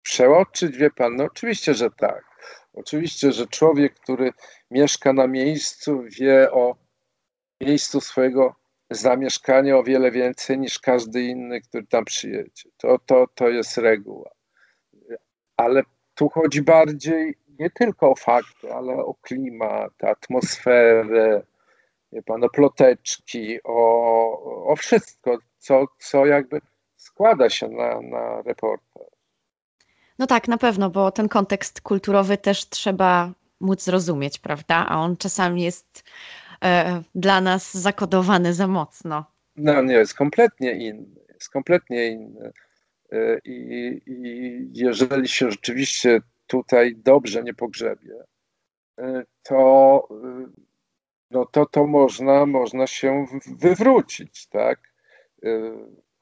Przeoczyć, 0.01 0.77
wie 0.77 0.89
pan, 0.89 1.15
no 1.15 1.23
oczywiście, 1.23 1.73
że 1.73 1.91
tak. 1.91 2.23
Oczywiście, 2.73 3.31
że 3.31 3.47
człowiek, 3.47 3.99
który 3.99 4.31
mieszka 4.75 5.13
na 5.13 5.27
miejscu, 5.27 6.03
wie 6.19 6.51
o 6.51 6.75
miejscu 7.61 8.01
swojego 8.01 8.55
zamieszkania 8.89 9.77
o 9.77 9.83
wiele 9.83 10.11
więcej 10.11 10.59
niż 10.59 10.79
każdy 10.79 11.23
inny, 11.23 11.61
który 11.61 11.87
tam 11.87 12.05
przyjedzie. 12.05 12.69
To, 12.77 12.99
to, 13.05 13.25
to 13.35 13.49
jest 13.49 13.77
reguła. 13.77 14.29
Ale 15.57 15.83
tu 16.15 16.29
chodzi 16.29 16.61
bardziej 16.61 17.35
nie 17.59 17.69
tylko 17.69 18.11
o 18.11 18.15
fakty, 18.15 18.73
ale 18.73 18.93
o 18.93 19.13
klimat, 19.21 20.03
atmosferę, 20.03 21.43
wie 22.11 22.23
pan, 22.23 22.43
o 22.43 22.49
ploteczki, 22.49 23.59
o, 23.63 24.67
o 24.71 24.75
wszystko, 24.75 25.37
co, 25.57 25.85
co 25.99 26.25
jakby 26.25 26.61
składa 26.95 27.49
się 27.49 27.67
na, 27.67 28.01
na 28.01 28.41
reportaż. 28.41 29.03
No 30.19 30.27
tak, 30.27 30.47
na 30.47 30.57
pewno, 30.57 30.89
bo 30.89 31.11
ten 31.11 31.29
kontekst 31.29 31.81
kulturowy 31.81 32.37
też 32.37 32.69
trzeba 32.69 33.31
móc 33.59 33.83
zrozumieć, 33.83 34.39
prawda? 34.39 34.85
A 34.89 34.99
on 34.99 35.17
czasami 35.17 35.63
jest 35.63 36.03
e, 36.63 37.01
dla 37.15 37.41
nas 37.41 37.77
zakodowany 37.77 38.53
za 38.53 38.67
mocno. 38.67 39.25
No 39.55 39.81
nie, 39.81 39.93
jest 39.93 40.13
kompletnie 40.13 40.71
inny. 40.71 41.25
Jest 41.33 41.49
kompletnie 41.49 42.07
inny. 42.07 42.51
E, 43.11 43.39
I, 43.45 44.01
I 44.05 44.69
jeżeli 44.73 45.27
się 45.27 45.51
rzeczywiście 45.51 46.21
tutaj 46.47 46.95
dobrze 46.95 47.43
nie 47.43 47.53
pogrzebie, 47.53 48.13
e, 48.99 49.23
to, 49.43 50.07
e, 50.11 50.47
no 51.31 51.45
to, 51.45 51.65
to 51.65 51.87
można, 51.87 52.45
można 52.45 52.87
się 52.87 53.25
wywrócić, 53.59 54.47
tak? 54.47 54.95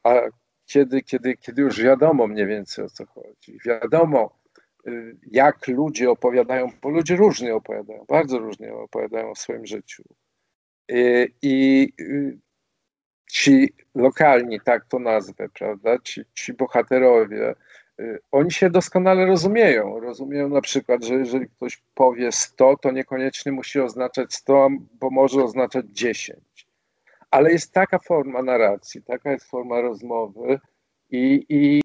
A 0.04 0.14
kiedy, 0.66 1.02
kiedy, 1.02 1.38
kiedy 1.38 1.62
już 1.62 1.82
wiadomo 1.82 2.28
mniej 2.28 2.48
więcej 2.48 2.86
o 2.86 2.90
co 2.90 3.06
chodzi, 3.06 3.60
wiadomo 3.66 4.40
jak 5.32 5.68
ludzie 5.68 6.12
opowiadają, 6.12 6.72
bo 6.82 6.90
ludzie 6.90 7.16
różnie 7.16 7.56
opowiadają, 7.56 8.06
bardzo 8.08 8.40
różnie 8.40 8.74
opowiadają 8.74 9.32
o 9.32 9.36
swoim 9.36 9.66
życiu. 9.66 10.04
Y, 10.92 11.32
I 11.42 11.88
y, 12.00 12.38
ci 13.32 13.74
lokalni, 13.96 14.60
tak 14.66 14.86
to 14.86 15.00
nazwę, 15.00 15.50
prawda, 15.50 15.98
ci, 16.04 16.22
ci 16.34 16.54
bohaterowie, 16.54 17.56
oni 18.32 18.52
się 18.52 18.70
doskonale 18.70 19.26
rozumieją. 19.26 20.00
Rozumieją 20.00 20.50
na 20.50 20.62
przykład, 20.62 21.04
że 21.04 21.14
jeżeli 21.14 21.50
ktoś 21.50 21.84
powie 21.94 22.32
100, 22.32 22.78
to 22.78 22.92
niekoniecznie 22.92 23.52
musi 23.52 23.80
oznaczać 23.80 24.34
100, 24.34 24.70
bo 25.00 25.10
może 25.10 25.44
oznaczać 25.44 25.86
10 25.90 26.68
ale 27.34 27.52
jest 27.52 27.74
taka 27.74 28.00
forma 28.00 28.42
narracji, 28.42 29.04
taka 29.04 29.32
jest 29.32 29.50
forma 29.50 29.82
rozmowy 29.82 30.60
i, 31.10 31.46
i 31.50 31.82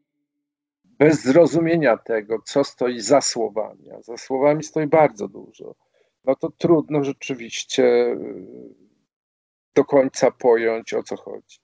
bez 0.99 1.23
zrozumienia 1.23 1.97
tego, 1.97 2.39
co 2.45 2.65
stoi 2.65 3.01
za 3.01 3.21
słowami, 3.21 3.91
a 3.91 4.03
za 4.03 4.17
słowami 4.17 4.65
stoi 4.65 4.87
bardzo 4.87 5.29
dużo, 5.29 5.75
no 6.25 6.37
to 6.37 6.51
trudno 6.51 7.05
rzeczywiście 7.05 7.85
y, 7.85 8.15
do 9.75 9.85
końca 9.85 10.31
pojąć, 10.31 10.95
o 10.95 11.03
co 11.03 11.17
chodzi. 11.17 11.59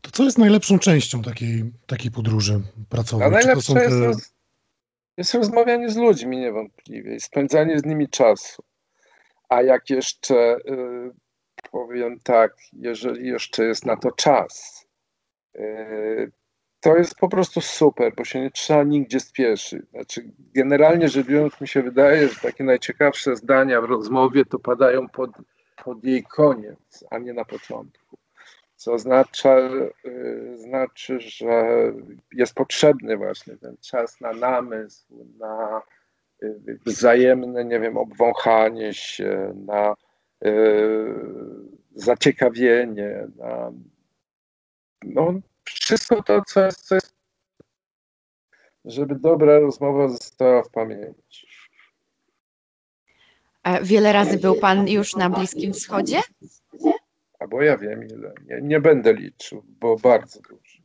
To 0.00 0.10
co 0.10 0.24
jest 0.24 0.38
najlepszą 0.38 0.78
częścią 0.78 1.22
takiej, 1.22 1.72
takiej 1.86 2.10
podróży 2.10 2.60
pracowej? 2.88 3.26
A 3.26 3.30
najlepsze 3.30 3.74
te... 3.74 3.84
jest, 3.84 3.96
roz... 3.96 4.34
jest 5.16 5.34
rozmawianie 5.34 5.90
z 5.90 5.96
ludźmi 5.96 6.38
niewątpliwie 6.38 7.14
i 7.16 7.20
spędzanie 7.20 7.78
z 7.78 7.84
nimi 7.84 8.08
czasu. 8.08 8.62
A 9.48 9.62
jak 9.62 9.90
jeszcze 9.90 10.56
y, 10.56 11.70
powiem 11.70 12.20
tak, 12.20 12.56
jeżeli 12.72 13.28
jeszcze 13.28 13.64
jest 13.64 13.86
na 13.86 13.96
to 13.96 14.12
czas, 14.12 14.84
e, 15.54 16.26
to 16.84 16.96
jest 16.96 17.14
po 17.14 17.28
prostu 17.28 17.60
super, 17.60 18.12
bo 18.16 18.24
się 18.24 18.40
nie 18.40 18.50
trzeba 18.50 18.82
nigdzie 18.82 19.20
spieszyć. 19.20 19.82
Znaczy, 19.90 20.30
generalnie 20.54 21.08
rzecz 21.08 21.26
biorąc, 21.26 21.60
mi 21.60 21.68
się 21.68 21.82
wydaje, 21.82 22.28
że 22.28 22.40
takie 22.40 22.64
najciekawsze 22.64 23.36
zdania 23.36 23.80
w 23.80 23.84
rozmowie 23.84 24.44
to 24.44 24.58
padają 24.58 25.08
pod, 25.08 25.30
pod 25.84 26.04
jej 26.04 26.24
koniec, 26.24 27.04
a 27.10 27.18
nie 27.18 27.32
na 27.32 27.44
początku. 27.44 28.18
Co 28.76 28.92
oznacza, 28.92 29.58
yy, 30.04 30.56
znaczy, 30.58 31.20
że 31.20 31.64
jest 32.32 32.54
potrzebny 32.54 33.16
właśnie 33.16 33.56
ten 33.56 33.76
czas 33.80 34.20
na 34.20 34.32
namysł, 34.32 35.26
na 35.38 35.82
yy, 36.42 36.78
wzajemne, 36.86 37.64
nie 37.64 37.80
wiem, 37.80 37.96
obwąchanie 37.96 38.94
się, 38.94 39.54
na 39.66 39.94
E, 40.44 40.50
zaciekawienie, 41.94 43.26
na 43.36 43.72
no, 45.04 45.34
wszystko 45.70 46.22
to, 46.22 46.42
co 46.46 46.64
jest, 46.64 46.80
co 46.80 46.94
jest, 46.94 47.14
żeby 48.84 49.14
dobra 49.14 49.58
rozmowa 49.58 50.08
została 50.08 50.62
w 50.62 50.70
pamięci. 50.70 51.46
A 53.62 53.80
wiele 53.80 54.12
razy 54.12 54.38
był 54.38 54.54
Pan 54.54 54.88
już 54.88 55.16
na 55.16 55.30
Bliskim 55.30 55.72
Wschodzie? 55.72 56.20
A 57.38 57.46
bo 57.46 57.62
ja 57.62 57.78
wiem 57.78 58.04
ile. 58.08 58.32
Nie, 58.46 58.60
nie 58.62 58.80
będę 58.80 59.12
liczył, 59.12 59.62
bo 59.66 59.96
bardzo 59.96 60.40
dużo. 60.40 60.84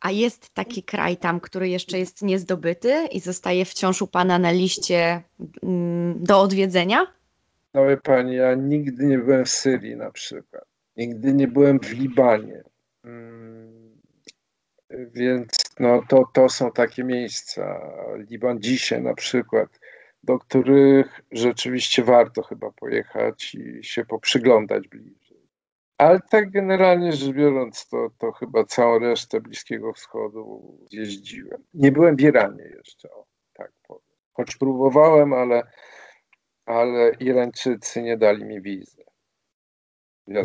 A 0.00 0.10
jest 0.10 0.54
taki 0.54 0.82
kraj 0.82 1.16
tam, 1.16 1.40
który 1.40 1.68
jeszcze 1.68 1.98
jest 1.98 2.22
niezdobyty 2.22 3.06
i 3.12 3.20
zostaje 3.20 3.64
wciąż 3.64 4.02
u 4.02 4.06
Pana 4.06 4.38
na 4.38 4.50
liście 4.50 5.22
mm, 5.62 6.24
do 6.24 6.40
odwiedzenia? 6.40 7.06
No 7.74 7.86
wie 7.86 7.96
pani, 7.96 8.36
ja 8.36 8.54
nigdy 8.54 9.06
nie 9.06 9.18
byłem 9.18 9.44
w 9.44 9.48
Syrii 9.48 9.96
na 9.96 10.10
przykład. 10.10 10.64
Nigdy 10.96 11.34
nie 11.34 11.48
byłem 11.48 11.80
w 11.80 11.92
Libanie. 11.92 12.62
Mm, 13.06 14.00
więc 14.90 15.48
no, 15.80 16.02
to, 16.08 16.24
to 16.32 16.48
są 16.48 16.72
takie 16.72 17.04
miejsca. 17.04 17.80
Liban 18.30 18.60
dzisiaj 18.60 19.02
na 19.02 19.14
przykład, 19.14 19.80
do 20.22 20.38
których 20.38 21.20
rzeczywiście 21.32 22.04
warto 22.04 22.42
chyba 22.42 22.70
pojechać 22.70 23.54
i 23.54 23.84
się 23.84 24.04
poprzyglądać 24.04 24.88
bliżej. 24.88 25.50
Ale 25.98 26.20
tak 26.30 26.50
generalnie 26.50 27.12
rzecz 27.12 27.34
biorąc, 27.34 27.88
to, 27.88 28.08
to 28.18 28.32
chyba 28.32 28.64
całą 28.64 28.98
resztę 28.98 29.40
Bliskiego 29.40 29.92
Wschodu 29.92 30.78
jeździłem. 30.92 31.64
Nie 31.74 31.92
byłem 31.92 32.16
w 32.16 32.20
Iranie 32.20 32.64
jeszcze, 32.76 33.10
o, 33.10 33.26
tak 33.52 33.72
powiem. 33.88 34.02
Choć 34.32 34.56
próbowałem, 34.56 35.32
ale 35.32 35.62
ale 36.66 37.10
Irańczycy 37.20 38.02
nie 38.02 38.16
dali 38.16 38.44
mi 38.44 38.62
wizy. 38.62 39.04
No, 40.26 40.42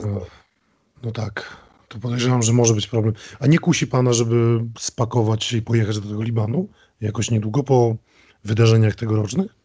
no 1.04 1.12
tak, 1.12 1.58
to 1.92 2.00
podejrzewam, 2.00 2.44
że 2.44 2.54
może 2.54 2.74
być 2.74 2.88
problem. 2.88 3.14
A 3.40 3.48
nie 3.48 3.60
kusi 3.60 3.88
pana, 3.88 4.14
żeby 4.14 4.60
spakować 4.80 5.44
się 5.44 5.58
i 5.58 5.62
pojechać 5.62 6.00
do 6.00 6.10
tego 6.10 6.24
Libanu 6.24 6.68
jakoś 7.02 7.32
niedługo 7.32 7.64
po 7.64 7.96
wydarzeniach 8.44 8.96
tegorocznych? 8.96 9.56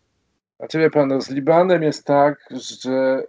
Znaczy 0.56 0.78
wie 0.78 0.90
pan, 0.90 1.08
no, 1.08 1.20
z 1.20 1.30
Libanem 1.30 1.82
jest 1.82 2.04
tak, 2.04 2.48
że 2.50 3.22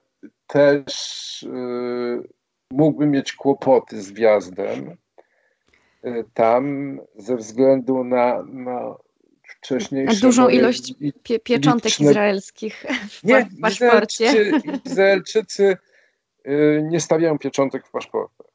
też 0.47 1.45
yy, 1.51 2.27
mógłbym 2.71 3.11
mieć 3.11 3.33
kłopoty 3.33 4.01
z 4.01 4.11
wjazdem 4.11 4.97
yy, 6.03 6.25
tam 6.33 6.97
ze 7.17 7.37
względu 7.37 8.03
na, 8.03 8.43
na 8.43 8.95
wcześniejsze... 9.43 10.21
Dużą 10.21 10.49
ilość 10.49 10.93
pie 11.23 11.39
pieczątek 11.39 11.91
liczne... 11.91 12.05
izraelskich 12.05 12.85
w 13.09 13.23
nie, 13.23 13.47
paszporcie. 13.61 14.25
Izraelczycy, 14.25 14.79
Izraelczycy 14.85 15.77
yy, 16.45 16.87
nie 16.89 16.99
stawiają 16.99 17.37
pieczątek 17.37 17.87
w 17.87 17.91
paszportach. 17.91 18.47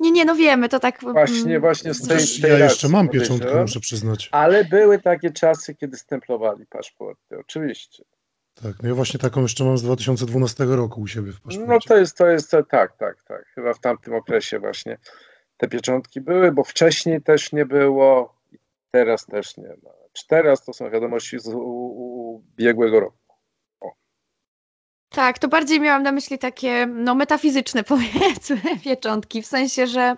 Nie, 0.00 0.10
nie, 0.10 0.24
no 0.24 0.34
wiemy, 0.34 0.68
to 0.68 0.80
tak... 0.80 1.00
Właśnie, 1.00 1.50
mm, 1.50 1.60
właśnie 1.60 1.94
z 1.94 2.08
tej, 2.08 2.42
tej 2.42 2.50
Ja 2.50 2.64
jeszcze 2.64 2.88
mam 2.88 3.08
pieczątkę, 3.08 3.60
muszę 3.60 3.80
przyznać. 3.80 4.28
Ale 4.32 4.64
były 4.64 4.98
takie 4.98 5.30
czasy, 5.30 5.74
kiedy 5.74 5.96
stemplowali 5.96 6.66
paszporty, 6.66 7.38
oczywiście. 7.38 8.04
Tak, 8.62 8.82
no 8.82 8.88
ja 8.88 8.94
właśnie 8.94 9.20
taką 9.20 9.42
jeszcze 9.42 9.64
mam 9.64 9.78
z 9.78 9.82
2012 9.82 10.64
roku 10.64 11.00
u 11.00 11.06
siebie 11.06 11.32
w 11.32 11.40
paszporcie. 11.40 11.72
No 11.72 11.78
to 11.88 11.96
jest, 11.96 12.16
to 12.16 12.26
jest, 12.26 12.50
tak, 12.50 12.96
tak, 12.96 13.22
tak. 13.22 13.46
Chyba 13.54 13.74
w 13.74 13.80
tamtym 13.80 14.14
okresie 14.14 14.58
właśnie 14.58 14.98
te 15.56 15.68
pieczątki 15.68 16.20
były, 16.20 16.52
bo 16.52 16.64
wcześniej 16.64 17.22
też 17.22 17.52
nie 17.52 17.66
było, 17.66 18.36
teraz 18.90 19.26
też 19.26 19.56
nie 19.56 19.68
ma. 19.68 19.90
Teraz 20.28 20.64
to 20.64 20.72
są 20.72 20.90
wiadomości 20.90 21.38
z 21.38 21.48
ubiegłego 21.54 23.00
roku. 23.00 23.25
Tak, 25.16 25.38
to 25.38 25.48
bardziej 25.48 25.80
miałam 25.80 26.02
na 26.02 26.12
myśli 26.12 26.38
takie 26.38 26.86
no, 26.86 27.14
metafizyczne 27.14 27.84
powiedzmy 27.94 28.60
pieczątki, 28.84 29.42
w 29.42 29.46
sensie, 29.46 29.86
że 29.86 30.16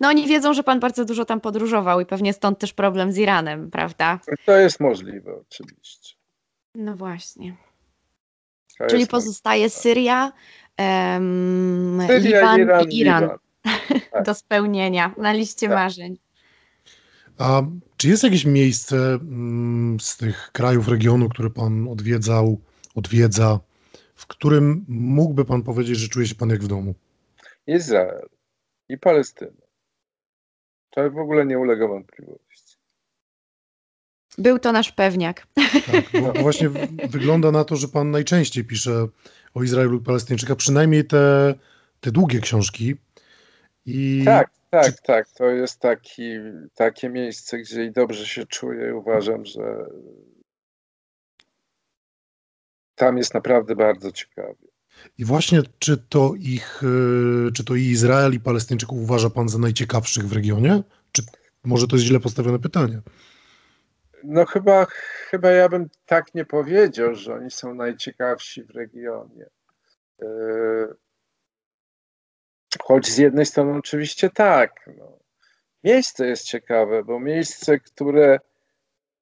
no, 0.00 0.08
oni 0.08 0.26
wiedzą, 0.26 0.54
że 0.54 0.62
pan 0.62 0.80
bardzo 0.80 1.04
dużo 1.04 1.24
tam 1.24 1.40
podróżował 1.40 2.00
i 2.00 2.06
pewnie 2.06 2.32
stąd 2.32 2.58
też 2.58 2.72
problem 2.72 3.12
z 3.12 3.18
Iranem, 3.18 3.70
prawda? 3.70 4.20
To 4.44 4.56
jest 4.56 4.80
możliwe 4.80 5.34
oczywiście. 5.40 6.16
No 6.74 6.96
właśnie. 6.96 7.56
To 8.78 8.86
Czyli 8.86 9.06
pozostaje 9.06 9.64
możliwe. 9.64 9.82
Syria, 9.82 10.32
um, 10.78 12.02
Syria 12.06 12.56
Liban 12.56 12.60
Iran, 12.60 12.90
i 12.90 12.98
Iran, 12.98 13.22
Liban. 13.22 13.38
Tak. 14.12 14.24
do 14.24 14.34
spełnienia 14.34 15.14
na 15.18 15.32
liście 15.32 15.68
tak. 15.68 15.76
marzeń. 15.76 16.18
A 17.38 17.62
czy 17.96 18.08
jest 18.08 18.22
jakieś 18.22 18.44
miejsce 18.44 18.96
mm, 18.96 20.00
z 20.00 20.16
tych 20.16 20.50
krajów 20.52 20.88
regionu, 20.88 21.28
które 21.28 21.50
pan 21.50 21.88
odwiedzał, 21.88 22.60
odwiedza, 22.94 23.60
w 24.18 24.26
którym 24.26 24.84
mógłby 24.88 25.44
pan 25.44 25.62
powiedzieć, 25.62 25.98
że 25.98 26.08
czuje 26.08 26.26
się 26.26 26.34
pan 26.34 26.50
jak 26.50 26.62
w 26.62 26.68
domu? 26.68 26.94
Izrael 27.66 28.28
i 28.88 28.98
Palestyna. 28.98 29.62
To 30.90 31.10
w 31.10 31.18
ogóle 31.18 31.46
nie 31.46 31.58
ulega 31.58 31.88
wątpliwości. 31.88 32.76
Był 34.38 34.58
to 34.58 34.72
nasz 34.72 34.92
pewniak. 34.92 35.46
Tak, 35.92 36.22
bo 36.22 36.32
właśnie 36.42 36.68
wygląda 37.10 37.50
na 37.50 37.64
to, 37.64 37.76
że 37.76 37.88
pan 37.88 38.10
najczęściej 38.10 38.64
pisze 38.64 39.08
o 39.54 39.62
Izraelu 39.62 39.98
i 39.98 40.04
Palestyńczykach, 40.04 40.56
przynajmniej 40.56 41.04
te, 41.04 41.54
te 42.00 42.10
długie 42.12 42.40
książki. 42.40 42.96
I 43.86 44.22
tak, 44.24 44.50
tak, 44.70 44.96
czy... 44.96 45.02
tak. 45.02 45.28
To 45.28 45.44
jest 45.44 45.80
taki, 45.80 46.22
takie 46.74 47.08
miejsce, 47.08 47.58
gdzie 47.58 47.84
i 47.84 47.92
dobrze 47.92 48.26
się 48.26 48.46
czuję. 48.46 48.96
Uważam, 48.96 49.44
że 49.44 49.86
tam 52.98 53.18
jest 53.18 53.34
naprawdę 53.34 53.76
bardzo 53.76 54.12
ciekawie. 54.12 54.68
I 55.18 55.24
właśnie, 55.24 55.62
czy 55.78 55.96
to 55.96 56.34
ich, 56.38 56.82
y, 56.82 57.52
czy 57.52 57.64
to 57.64 57.74
i 57.74 57.82
Izrael 57.82 58.32
i 58.34 58.40
Palestyńczyków 58.40 58.98
uważa 58.98 59.30
pan 59.30 59.48
za 59.48 59.58
najciekawszych 59.58 60.28
w 60.28 60.32
regionie? 60.32 60.82
Czy 61.12 61.22
może 61.64 61.86
to 61.86 61.96
jest 61.96 62.06
źle 62.06 62.20
postawione 62.20 62.58
pytanie? 62.58 63.00
No 64.24 64.46
chyba, 64.46 64.86
chyba 65.30 65.50
ja 65.50 65.68
bym 65.68 65.88
tak 66.06 66.34
nie 66.34 66.44
powiedział, 66.44 67.14
że 67.14 67.34
oni 67.34 67.50
są 67.50 67.74
najciekawsi 67.74 68.62
w 68.62 68.70
regionie. 68.70 69.46
Y, 70.22 70.26
choć 72.82 73.06
z 73.06 73.18
jednej 73.18 73.46
strony 73.46 73.78
oczywiście 73.78 74.30
tak. 74.30 74.90
No. 74.98 75.18
Miejsce 75.84 76.26
jest 76.26 76.44
ciekawe, 76.44 77.04
bo 77.04 77.20
miejsce, 77.20 77.80
które 77.80 78.40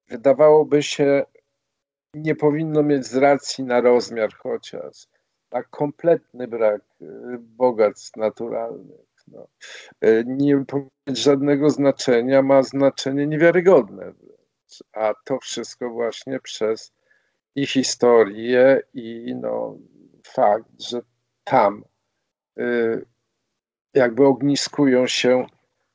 wydawałoby 0.07 0.83
się 0.83 1.25
nie 2.17 2.35
powinno 2.35 2.83
mieć 2.83 3.05
z 3.05 3.15
racji 3.15 3.63
na 3.63 3.81
rozmiar 3.81 4.33
chociaż, 4.33 5.07
na 5.51 5.63
kompletny 5.63 6.47
brak 6.47 6.81
y, 7.01 7.05
bogactw 7.39 8.15
naturalnych. 8.15 9.07
No. 9.27 9.47
Y, 10.05 10.23
nie 10.27 10.63
mieć 11.07 11.17
żadnego 11.17 11.69
znaczenia, 11.69 12.41
ma 12.41 12.63
znaczenie 12.63 13.27
niewiarygodne. 13.27 14.13
A 14.93 15.13
to 15.23 15.39
wszystko 15.39 15.89
właśnie 15.89 16.39
przez 16.39 16.93
i 17.55 17.65
historię, 17.65 18.81
i 18.93 19.35
no, 19.35 19.77
fakt, 20.23 20.81
że 20.81 21.01
tam 21.43 21.83
y, 22.59 23.05
jakby 23.93 24.25
ogniskują 24.25 25.07
się 25.07 25.45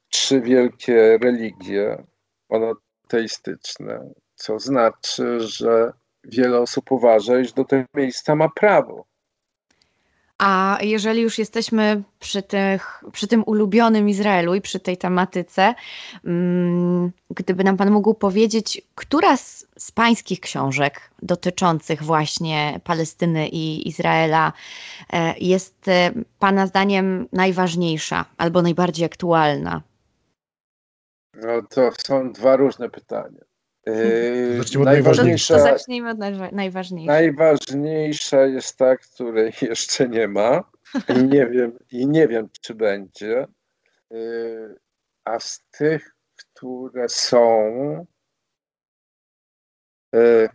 trzy 0.08 0.40
wielkie 0.40 1.18
religie 1.18 2.04
monoteistyczne, 2.50 4.10
co 4.34 4.58
znaczy, 4.58 5.40
że 5.40 5.92
wiele 6.24 6.60
osób 6.60 6.92
uważa, 6.92 7.40
iż 7.40 7.52
do 7.52 7.64
tego 7.64 7.84
miejsca 7.94 8.34
ma 8.34 8.48
prawo. 8.48 9.04
A 10.38 10.78
jeżeli 10.80 11.20
już 11.22 11.38
jesteśmy 11.38 12.02
przy, 12.18 12.42
tych, 12.42 13.04
przy 13.12 13.26
tym 13.26 13.42
ulubionym 13.46 14.08
Izraelu 14.08 14.54
i 14.54 14.60
przy 14.60 14.80
tej 14.80 14.96
tematyce, 14.96 15.74
mm, 16.24 17.12
gdyby 17.30 17.64
nam 17.64 17.76
Pan 17.76 17.90
mógł 17.90 18.14
powiedzieć, 18.14 18.82
która 18.94 19.36
z, 19.36 19.66
z 19.78 19.92
Pańskich 19.92 20.40
książek 20.40 21.10
dotyczących 21.22 22.02
właśnie 22.02 22.80
Palestyny 22.84 23.48
i 23.48 23.88
Izraela 23.88 24.52
e, 25.12 25.38
jest 25.38 25.88
e, 25.88 26.10
Pana 26.38 26.66
zdaniem 26.66 27.28
najważniejsza 27.32 28.24
albo 28.38 28.62
najbardziej 28.62 29.06
aktualna? 29.06 29.82
No 31.34 31.62
to 31.70 31.90
są 32.06 32.32
dwa 32.32 32.56
różne 32.56 32.90
pytania. 32.90 33.40
Yy, 33.86 34.56
Zacznijmy 34.56 34.82
od 34.82 34.94
najważniejsza. 34.94 35.58
Zacznijmy 35.58 36.10
od 36.10 36.18
najważniejsza. 36.52 37.12
Najważniejsza 37.12 38.46
jest 38.46 38.76
ta, 38.76 38.96
której 38.96 39.52
jeszcze 39.70 40.08
nie 40.08 40.28
ma. 40.28 40.70
I 41.08 41.24
nie 41.24 41.46
wiem, 41.46 41.78
i 41.90 42.06
nie 42.06 42.28
wiem 42.28 42.48
czy 42.60 42.74
będzie. 42.74 43.46
Yy, 44.10 44.76
a 45.24 45.40
z 45.40 45.64
tych, 45.70 46.16
które 46.36 47.08
są, 47.08 48.06
yy, 50.12 50.48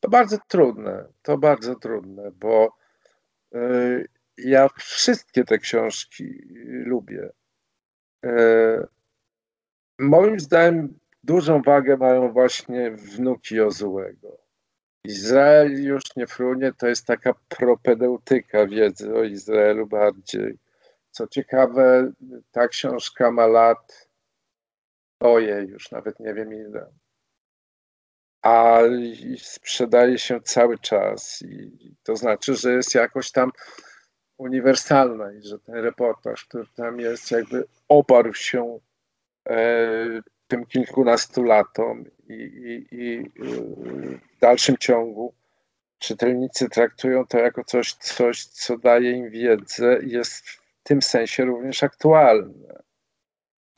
to 0.00 0.08
bardzo 0.08 0.38
trudne. 0.48 1.04
To 1.22 1.38
bardzo 1.38 1.74
trudne, 1.74 2.30
bo 2.32 2.76
ja 4.38 4.68
wszystkie 4.68 5.44
te 5.44 5.58
książki 5.58 6.42
lubię. 6.64 7.30
Moim 9.98 10.40
zdaniem 10.40 10.98
Dużą 11.24 11.62
wagę 11.62 11.96
mają 11.96 12.32
właśnie 12.32 12.90
wnuki 12.90 13.54
Jozułego. 13.54 14.38
Izrael 15.04 15.84
już 15.84 16.02
nie 16.16 16.26
frunie, 16.26 16.72
to 16.72 16.86
jest 16.86 17.06
taka 17.06 17.34
propedeutyka 17.48 18.66
wiedzy 18.66 19.14
o 19.14 19.22
Izraelu 19.22 19.86
bardziej. 19.86 20.58
Co 21.10 21.26
ciekawe, 21.26 22.12
ta 22.50 22.68
książka 22.68 23.30
ma 23.30 23.46
lat, 23.46 24.08
ojej, 25.20 25.68
już 25.68 25.90
nawet 25.90 26.20
nie 26.20 26.34
wiem 26.34 26.52
ile. 26.54 26.92
A 28.42 28.80
sprzedaje 29.38 30.18
się 30.18 30.40
cały 30.40 30.78
czas. 30.78 31.42
I 31.42 31.94
to 32.02 32.16
znaczy, 32.16 32.54
że 32.54 32.72
jest 32.72 32.94
jakoś 32.94 33.30
tam 33.30 33.52
uniwersalna 34.38 35.32
i 35.32 35.42
że 35.42 35.58
ten 35.58 35.74
reportaż, 35.74 36.44
który 36.44 36.66
tam 36.76 37.00
jest, 37.00 37.30
jakby 37.30 37.64
oparł 37.88 38.34
się 38.34 38.78
e, 39.48 40.20
tym 40.54 40.66
kilkunastu 40.66 41.42
latom 41.42 42.04
i, 42.28 42.32
i, 42.32 42.86
i 42.92 43.30
w 44.36 44.40
dalszym 44.40 44.76
ciągu 44.76 45.34
czytelnicy 45.98 46.68
traktują 46.68 47.26
to 47.26 47.38
jako 47.38 47.64
coś, 47.64 47.92
coś, 47.92 48.44
co 48.44 48.78
daje 48.78 49.12
im 49.12 49.30
wiedzę 49.30 49.98
i 50.02 50.10
jest 50.10 50.48
w 50.48 50.60
tym 50.82 51.02
sensie 51.02 51.44
również 51.44 51.82
aktualne. 51.82 52.82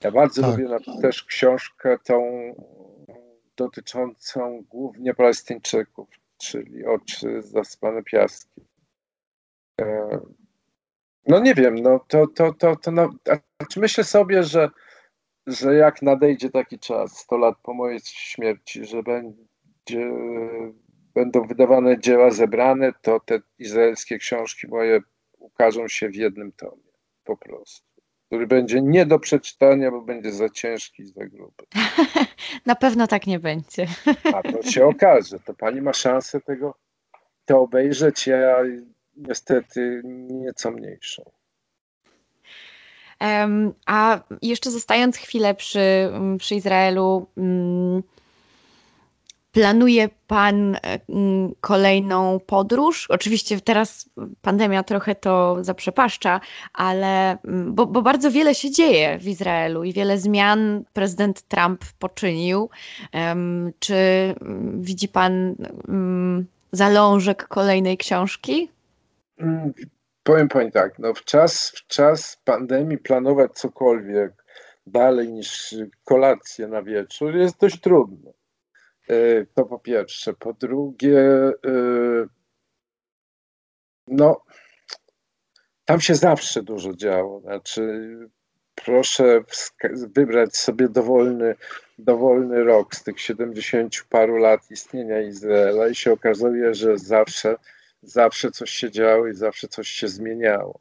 Ja 0.04 0.10
bardzo 0.10 0.42
tak. 0.42 0.50
lubię 0.50 0.68
też 1.02 1.24
książkę 1.24 1.98
tą 2.04 2.54
dotyczącą 3.56 4.64
głównie 4.68 5.14
Palestyńczyków, 5.14 6.08
czyli 6.38 6.86
Oczy 6.86 7.42
zaspane 7.42 8.02
piaskiem. 8.02 8.64
E, 9.80 10.18
no 11.26 11.38
nie 11.38 11.54
wiem, 11.54 11.74
no 11.74 12.00
to, 12.08 12.26
to, 12.26 12.52
to, 12.52 12.76
to 12.76 12.90
no, 12.90 13.10
myślę 13.76 14.04
sobie, 14.04 14.42
że 14.42 14.70
że 15.46 15.74
jak 15.74 16.02
nadejdzie 16.02 16.50
taki 16.50 16.78
czas, 16.78 17.18
100 17.18 17.36
lat 17.36 17.54
po 17.62 17.74
mojej 17.74 18.00
śmierci, 18.04 18.84
że 18.84 19.02
będzie, 19.02 20.10
będą 21.14 21.46
wydawane 21.46 22.00
dzieła 22.00 22.30
zebrane, 22.30 22.92
to 23.02 23.20
te 23.20 23.40
izraelskie 23.58 24.18
książki 24.18 24.68
moje 24.68 25.00
ukażą 25.38 25.88
się 25.88 26.08
w 26.08 26.14
jednym 26.14 26.52
tomie, 26.52 26.92
po 27.24 27.36
prostu. 27.36 27.86
który 28.26 28.46
będzie 28.46 28.82
nie 28.82 29.06
do 29.06 29.18
przeczytania, 29.18 29.90
bo 29.90 30.00
będzie 30.00 30.32
za 30.32 30.48
ciężki 30.48 31.02
i 31.02 31.06
za 31.06 31.26
gruby. 31.26 31.64
Na 32.66 32.74
pewno 32.74 33.06
tak 33.06 33.26
nie 33.26 33.38
będzie. 33.38 33.86
A 34.34 34.42
to 34.42 34.62
się 34.62 34.86
okaże. 34.86 35.40
To 35.40 35.54
pani 35.54 35.80
ma 35.80 35.92
szansę 35.92 36.40
tego 36.40 36.74
to 37.44 37.60
obejrzeć, 37.60 38.26
ja 38.26 38.62
niestety 39.16 40.02
nieco 40.04 40.70
mniejszą. 40.70 41.30
A 43.86 44.20
jeszcze 44.42 44.70
zostając 44.70 45.16
chwilę 45.16 45.54
przy, 45.54 45.80
mm, 45.80 46.38
przy 46.38 46.54
Izraelu, 46.54 47.26
mm, 47.36 48.02
planuje 49.52 50.08
Pan 50.26 50.74
e, 50.74 50.80
mm, 51.08 51.54
kolejną 51.60 52.40
podróż? 52.46 53.06
Oczywiście 53.10 53.60
teraz 53.60 54.10
pandemia 54.42 54.82
trochę 54.82 55.14
to 55.14 55.56
zaprzepaszcza, 55.60 56.40
ale 56.72 57.38
bo, 57.68 57.86
bo, 57.86 58.02
bardzo 58.02 58.30
wiele 58.30 58.54
się 58.54 58.70
dzieje 58.70 59.18
w 59.18 59.28
Izraelu 59.28 59.84
i 59.84 59.92
wiele 59.92 60.18
zmian 60.18 60.84
prezydent 60.92 61.42
Trump 61.42 61.84
poczynił. 61.98 62.70
Czy 63.78 63.94
widzi 64.74 65.08
Pan 65.08 65.54
zalążek 66.72 67.48
kolejnej 67.48 67.96
książki? 67.96 68.68
Powiem 70.26 70.48
Pani 70.48 70.72
tak, 70.72 70.98
no 70.98 71.14
w, 71.14 71.24
czas, 71.24 71.70
w 71.70 71.86
czas 71.86 72.40
pandemii 72.44 72.98
planować 72.98 73.52
cokolwiek 73.52 74.44
dalej 74.86 75.32
niż 75.32 75.74
kolację 76.04 76.68
na 76.68 76.82
wieczór 76.82 77.36
jest 77.36 77.60
dość 77.60 77.80
trudno. 77.80 78.32
E, 79.08 79.46
to 79.54 79.64
po 79.64 79.78
pierwsze. 79.78 80.34
Po 80.34 80.52
drugie, 80.52 81.18
e, 81.18 81.52
no, 84.06 84.44
tam 85.84 86.00
się 86.00 86.14
zawsze 86.14 86.62
dużo 86.62 86.94
działo. 86.94 87.40
Znaczy, 87.40 88.16
proszę 88.74 89.40
wybrać 89.90 90.56
sobie 90.56 90.88
dowolny, 90.88 91.54
dowolny 91.98 92.64
rok 92.64 92.94
z 92.94 93.02
tych 93.02 93.20
70 93.20 94.06
paru 94.10 94.36
lat 94.36 94.70
istnienia 94.70 95.20
Izraela 95.20 95.88
i 95.88 95.94
się 95.94 96.12
okazuje, 96.12 96.74
że 96.74 96.98
zawsze 96.98 97.56
zawsze 98.06 98.50
coś 98.50 98.70
się 98.70 98.90
działo 98.90 99.26
i 99.26 99.34
zawsze 99.34 99.68
coś 99.68 99.88
się 99.88 100.08
zmieniało. 100.08 100.80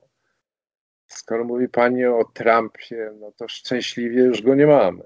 Skoro 1.08 1.44
mówi 1.44 1.70
Pani 1.70 2.06
o 2.06 2.24
Trumpie, 2.34 3.12
no 3.20 3.32
to 3.32 3.48
szczęśliwie 3.48 4.24
już 4.24 4.42
go 4.42 4.56
nie 4.56 4.68
mamy. 4.68 5.04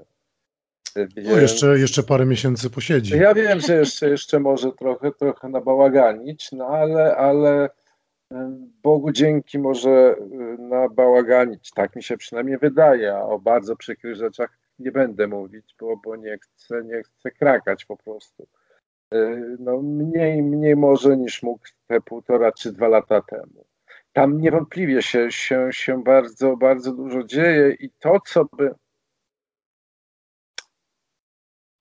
Więc... 0.96 1.30
No 1.30 1.38
jeszcze, 1.38 1.80
jeszcze 1.80 2.04
parę 2.04 2.26
miesięcy 2.26 2.70
posiedzi. 2.70 3.18
Ja 3.18 3.34
wiem, 3.34 3.60
że 3.60 3.76
jeszcze, 3.76 4.10
jeszcze 4.10 4.40
może 4.40 4.72
trochę, 4.72 5.12
trochę 5.12 5.50
nabałaganić, 5.50 6.52
no 6.52 6.66
ale, 6.68 7.16
ale 7.16 7.70
Bogu 8.84 9.12
dzięki 9.12 9.60
może 9.60 10.16
y, 10.60 10.62
nabałaganić. 10.62 11.72
Tak 11.72 11.96
mi 11.96 12.04
się 12.04 12.18
przynajmniej 12.18 12.58
wydaje, 12.58 13.16
a 13.16 13.22
o 13.22 13.40
bardzo 13.40 13.76
przykrych 13.76 14.16
rzeczach 14.16 14.60
nie 14.80 14.92
będę 14.92 15.28
mówić, 15.28 15.76
bo, 15.80 15.98
bo 15.98 16.16
nie, 16.16 16.38
chcę, 16.38 16.84
nie 16.84 17.04
chcę 17.04 17.32
krakać 17.32 17.86
po 17.86 17.98
prostu. 17.98 18.48
Y, 19.14 19.58
no 19.60 19.82
mniej, 19.82 20.44
mniej 20.44 20.76
może 20.76 21.18
niż 21.18 21.44
mógł 21.44 21.66
te 21.88 22.02
półtora 22.02 22.52
czy 22.52 22.72
dwa 22.72 22.88
lata 22.88 23.22
temu. 23.22 23.66
Tam 24.14 24.42
niewątpliwie 24.42 25.02
się, 25.02 25.32
się, 25.32 25.68
się 25.72 26.04
bardzo, 26.04 26.58
bardzo 26.58 26.92
dużo 26.92 27.24
dzieje 27.24 27.76
i 27.80 27.90
to, 28.00 28.20
co 28.26 28.46
by. 28.46 28.76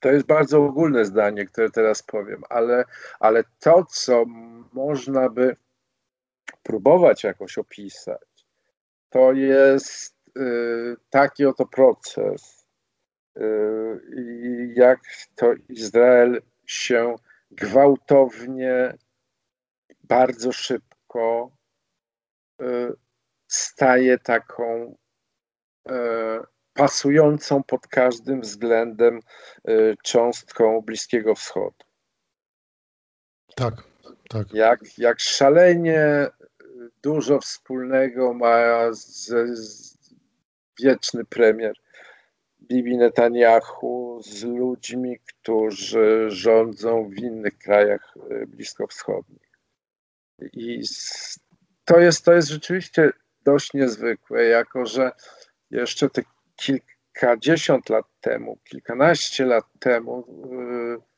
To 0.00 0.08
jest 0.08 0.26
bardzo 0.26 0.64
ogólne 0.64 1.04
zdanie, 1.04 1.46
które 1.46 1.70
teraz 1.70 2.02
powiem, 2.02 2.42
ale, 2.48 2.84
ale 3.20 3.44
to, 3.58 3.84
co 3.84 4.24
można 4.72 5.28
by 5.28 5.56
próbować 6.62 7.24
jakoś 7.24 7.58
opisać, 7.58 8.46
to 9.10 9.32
jest 9.32 10.16
y, 10.38 10.96
taki 11.10 11.46
oto 11.46 11.66
proces, 11.66 12.66
y, 13.38 14.72
jak 14.74 15.00
to 15.34 15.54
Izrael 15.68 16.42
się 16.70 17.14
gwałtownie, 17.50 18.94
bardzo 20.04 20.52
szybko 20.52 21.50
y, 22.62 22.92
staje 23.48 24.18
taką 24.18 24.96
y, 25.88 25.92
pasującą 26.72 27.62
pod 27.62 27.86
każdym 27.86 28.40
względem 28.40 29.20
y, 29.68 29.96
cząstką 30.02 30.80
Bliskiego 30.80 31.34
Wschodu. 31.34 31.84
Tak, 33.56 33.74
tak. 34.28 34.52
Jak, 34.52 34.98
jak 34.98 35.20
szalenie 35.20 36.26
dużo 37.02 37.40
wspólnego 37.40 38.34
ma 38.34 38.92
z, 38.92 39.26
z 39.58 39.98
wieczny 40.82 41.24
premier 41.24 41.72
Bibi 42.68 42.96
Netanyahu 42.96 44.20
z 44.22 44.44
ludźmi, 44.44 45.18
którzy 45.18 46.30
rządzą 46.30 47.08
w 47.08 47.18
innych 47.18 47.58
krajach 47.58 48.14
e, 48.30 48.46
bliskowschodnich. 48.46 49.48
I 50.52 50.82
to 51.84 52.00
jest, 52.00 52.24
to 52.24 52.32
jest 52.32 52.48
rzeczywiście 52.48 53.10
dość 53.44 53.74
niezwykłe, 53.74 54.44
jako 54.44 54.86
że 54.86 55.12
jeszcze 55.70 56.10
te 56.10 56.22
kilkadziesiąt 56.56 57.88
lat 57.88 58.06
temu, 58.20 58.58
kilkanaście 58.64 59.44
lat 59.44 59.64
temu, 59.78 60.24
e, 60.52 61.08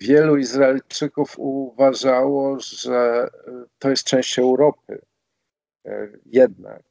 wielu 0.00 0.36
Izraelczyków 0.36 1.34
uważało, 1.38 2.60
że 2.60 3.28
e, 3.46 3.52
to 3.78 3.90
jest 3.90 4.04
część 4.04 4.38
Europy. 4.38 5.02
Jednak 6.26 6.82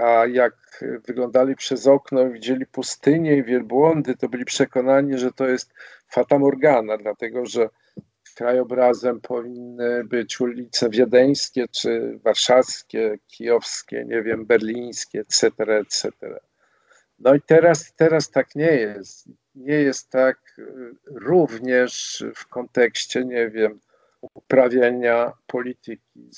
a 0.00 0.26
jak 0.26 0.84
wyglądali 1.06 1.56
przez 1.56 1.86
okno 1.86 2.22
i 2.22 2.32
widzieli 2.32 2.66
pustynię 2.66 3.36
i 3.36 3.44
wielbłądy, 3.44 4.16
to 4.16 4.28
byli 4.28 4.44
przekonani, 4.44 5.18
że 5.18 5.32
to 5.32 5.48
jest 5.48 5.74
Fata 6.08 6.38
Morgana, 6.38 6.98
dlatego 6.98 7.46
że 7.46 7.68
krajobrazem 8.36 9.20
powinny 9.20 10.04
być 10.04 10.40
ulice 10.40 10.90
wiedeńskie, 10.90 11.68
czy 11.68 12.18
warszawskie, 12.24 13.18
kijowskie, 13.26 14.04
nie 14.04 14.22
wiem, 14.22 14.46
berlińskie, 14.46 15.20
etc., 15.20 15.50
etc. 15.80 16.10
No 17.18 17.34
i 17.34 17.40
teraz, 17.40 17.92
teraz 17.96 18.30
tak 18.30 18.54
nie 18.54 18.72
jest. 18.72 19.28
Nie 19.54 19.74
jest 19.74 20.10
tak 20.10 20.60
również 21.06 22.24
w 22.34 22.48
kontekście, 22.48 23.24
nie 23.24 23.50
wiem, 23.50 23.80
uprawiania 24.34 25.32
polityki, 25.46 26.30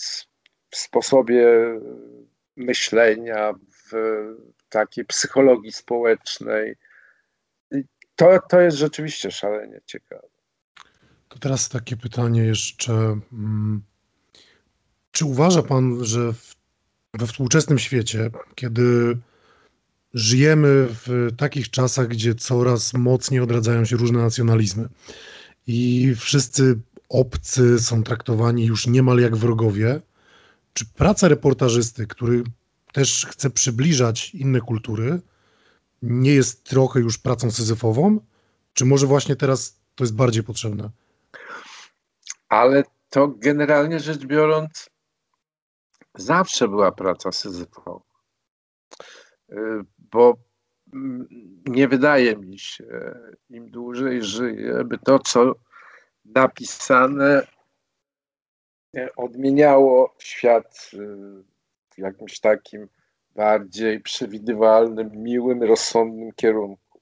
w 0.70 0.76
sposobie 0.76 1.46
myślenia, 2.58 3.52
w 3.70 3.92
takiej 4.68 5.04
psychologii 5.04 5.72
społecznej. 5.72 6.76
To, 8.16 8.38
to 8.48 8.60
jest 8.60 8.76
rzeczywiście 8.76 9.30
szalenie 9.30 9.80
ciekawe. 9.86 10.28
To 11.28 11.38
teraz 11.38 11.68
takie 11.68 11.96
pytanie 11.96 12.44
jeszcze. 12.44 12.92
Mm, 13.32 13.82
czy 15.10 15.24
uważa 15.24 15.62
Pan, 15.62 16.04
że 16.04 16.32
w, 16.32 16.56
we 17.14 17.26
współczesnym 17.26 17.78
świecie, 17.78 18.30
kiedy 18.54 19.18
żyjemy 20.14 20.86
w 20.90 21.30
takich 21.36 21.70
czasach, 21.70 22.08
gdzie 22.08 22.34
coraz 22.34 22.94
mocniej 22.94 23.40
odradzają 23.40 23.84
się 23.84 23.96
różne 23.96 24.18
nacjonalizmy 24.18 24.88
i 25.66 26.14
wszyscy 26.16 26.78
obcy 27.08 27.78
są 27.78 28.02
traktowani 28.02 28.64
już 28.64 28.86
niemal 28.86 29.18
jak 29.18 29.36
wrogowie, 29.36 30.00
czy 30.78 30.86
praca 30.86 31.28
reportażysty, 31.28 32.06
który 32.06 32.42
też 32.92 33.26
chce 33.26 33.50
przybliżać 33.50 34.34
inne 34.34 34.60
kultury, 34.60 35.20
nie 36.02 36.34
jest 36.34 36.64
trochę 36.64 37.00
już 37.00 37.18
pracą 37.18 37.50
syzyfową? 37.50 38.20
Czy 38.72 38.84
może 38.84 39.06
właśnie 39.06 39.36
teraz 39.36 39.80
to 39.94 40.04
jest 40.04 40.16
bardziej 40.16 40.42
potrzebne? 40.42 40.90
Ale 42.48 42.82
to 43.10 43.28
generalnie 43.28 44.00
rzecz 44.00 44.26
biorąc, 44.26 44.90
zawsze 46.14 46.68
była 46.68 46.92
praca 46.92 47.32
syzyfowa. 47.32 48.00
Y, 49.52 49.56
bo 49.98 50.36
mm, 50.92 51.28
nie 51.66 51.88
wydaje 51.88 52.36
mi 52.36 52.58
się, 52.58 53.14
im 53.50 53.70
dłużej 53.70 54.22
żyję, 54.22 54.84
by 54.84 54.98
to, 54.98 55.18
co 55.18 55.54
napisane 56.24 57.57
odmieniało 59.16 60.14
świat 60.18 60.90
w 61.90 61.98
jakimś 61.98 62.40
takim 62.40 62.88
bardziej 63.34 64.00
przewidywalnym, 64.00 65.10
miłym, 65.12 65.62
rozsądnym 65.62 66.32
kierunku. 66.32 67.00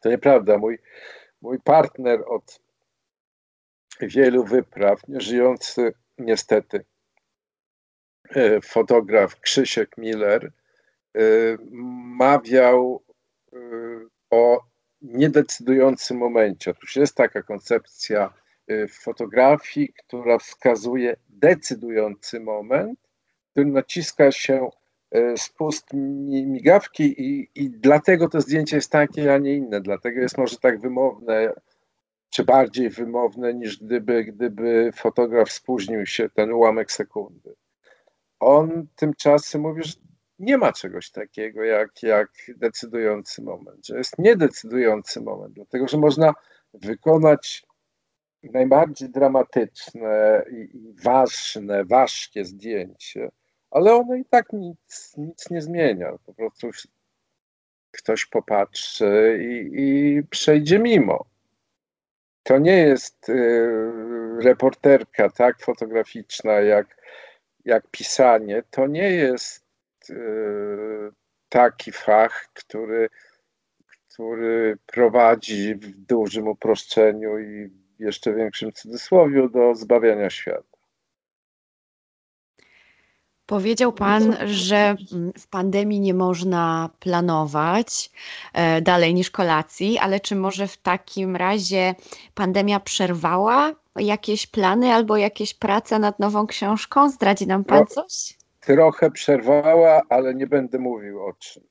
To 0.00 0.08
nieprawda. 0.08 0.58
Mój, 0.58 0.78
mój 1.42 1.60
partner 1.60 2.22
od 2.26 2.60
wielu 4.00 4.44
wypraw, 4.44 5.00
żyjący 5.08 5.92
niestety 6.18 6.84
y, 8.36 8.60
fotograf 8.60 9.40
Krzysiek 9.40 9.98
Miller, 9.98 10.52
mawiał 12.18 13.02
o 14.30 14.60
niedecydującym 15.02 16.16
momencie. 16.16 16.70
Otóż 16.70 16.96
jest 16.96 17.14
taka 17.14 17.42
koncepcja 17.42 18.34
w 18.88 19.02
fotografii, 19.02 19.92
która 19.92 20.38
wskazuje 20.38 21.16
decydujący 21.28 22.40
moment, 22.40 22.98
w 23.48 23.50
którym 23.50 23.72
naciska 23.72 24.32
się 24.32 24.70
e, 25.10 25.36
spust 25.36 25.86
migawki 25.92 27.22
i, 27.22 27.50
i 27.54 27.70
dlatego 27.70 28.28
to 28.28 28.40
zdjęcie 28.40 28.76
jest 28.76 28.92
takie, 28.92 29.34
a 29.34 29.38
nie 29.38 29.54
inne. 29.54 29.80
Dlatego 29.80 30.20
jest 30.20 30.38
może 30.38 30.56
tak 30.56 30.80
wymowne, 30.80 31.52
czy 32.30 32.44
bardziej 32.44 32.90
wymowne 32.90 33.54
niż 33.54 33.82
gdyby, 33.82 34.24
gdyby 34.24 34.90
fotograf 34.94 35.52
spóźnił 35.52 36.06
się 36.06 36.28
ten 36.28 36.52
ułamek 36.52 36.92
sekundy. 36.92 37.54
On 38.40 38.86
tymczasem 38.96 39.60
mówi, 39.60 39.82
że 39.82 39.92
nie 40.38 40.58
ma 40.58 40.72
czegoś 40.72 41.10
takiego 41.10 41.64
jak, 41.64 42.02
jak 42.02 42.30
decydujący 42.56 43.42
moment, 43.42 43.86
że 43.86 43.98
jest 43.98 44.18
niedecydujący 44.18 45.20
moment, 45.20 45.54
dlatego 45.54 45.88
że 45.88 45.98
można 45.98 46.34
wykonać 46.74 47.66
najbardziej 48.50 49.08
dramatyczne 49.08 50.44
i, 50.50 50.94
ważne, 51.02 51.84
ważkie 51.84 52.44
zdjęcie, 52.44 53.30
ale 53.70 53.94
ono 53.94 54.14
i 54.14 54.24
tak 54.24 54.52
nic, 54.52 55.14
nic 55.16 55.50
nie 55.50 55.62
zmienia. 55.62 56.12
Po 56.26 56.34
prostu 56.34 56.70
ktoś 57.90 58.26
popatrzy 58.26 59.38
i, 59.42 59.80
i 59.82 60.22
przejdzie 60.22 60.78
mimo. 60.78 61.24
To 62.42 62.58
nie 62.58 62.76
jest 62.76 63.28
y, 63.28 63.32
reporterka 64.40 65.30
tak 65.30 65.60
fotograficzna 65.60 66.52
jak, 66.52 66.96
jak 67.64 67.88
pisanie. 67.90 68.62
To 68.70 68.86
nie 68.86 69.10
jest 69.10 69.64
y, 70.10 71.10
taki 71.48 71.92
fach, 71.92 72.48
który, 72.54 73.08
który 73.86 74.78
prowadzi 74.86 75.74
w 75.74 75.96
dużym 75.96 76.48
uproszczeniu 76.48 77.38
i 77.38 77.81
jeszcze 77.98 78.34
większym 78.34 78.72
cudzysłowie 78.72 79.48
do 79.48 79.74
zbawiania 79.74 80.30
świata. 80.30 80.72
Powiedział 83.46 83.92
Pan, 83.92 84.36
że 84.46 84.96
w 85.38 85.48
pandemii 85.48 86.00
nie 86.00 86.14
można 86.14 86.90
planować 87.00 88.10
e, 88.52 88.80
dalej 88.80 89.14
niż 89.14 89.30
kolacji, 89.30 89.98
ale 89.98 90.20
czy 90.20 90.36
może 90.36 90.66
w 90.66 90.76
takim 90.76 91.36
razie 91.36 91.94
pandemia 92.34 92.80
przerwała 92.80 93.72
jakieś 93.96 94.46
plany 94.46 94.92
albo 94.92 95.16
jakieś 95.16 95.54
prace 95.54 95.98
nad 95.98 96.18
nową 96.18 96.46
książką? 96.46 97.10
Zdradzi 97.10 97.46
nam 97.46 97.64
Pan 97.64 97.86
coś? 97.86 98.38
Trochę 98.60 99.10
przerwała, 99.10 100.00
ale 100.08 100.34
nie 100.34 100.46
będę 100.46 100.78
mówił 100.78 101.26
o 101.26 101.32
czym. 101.32 101.62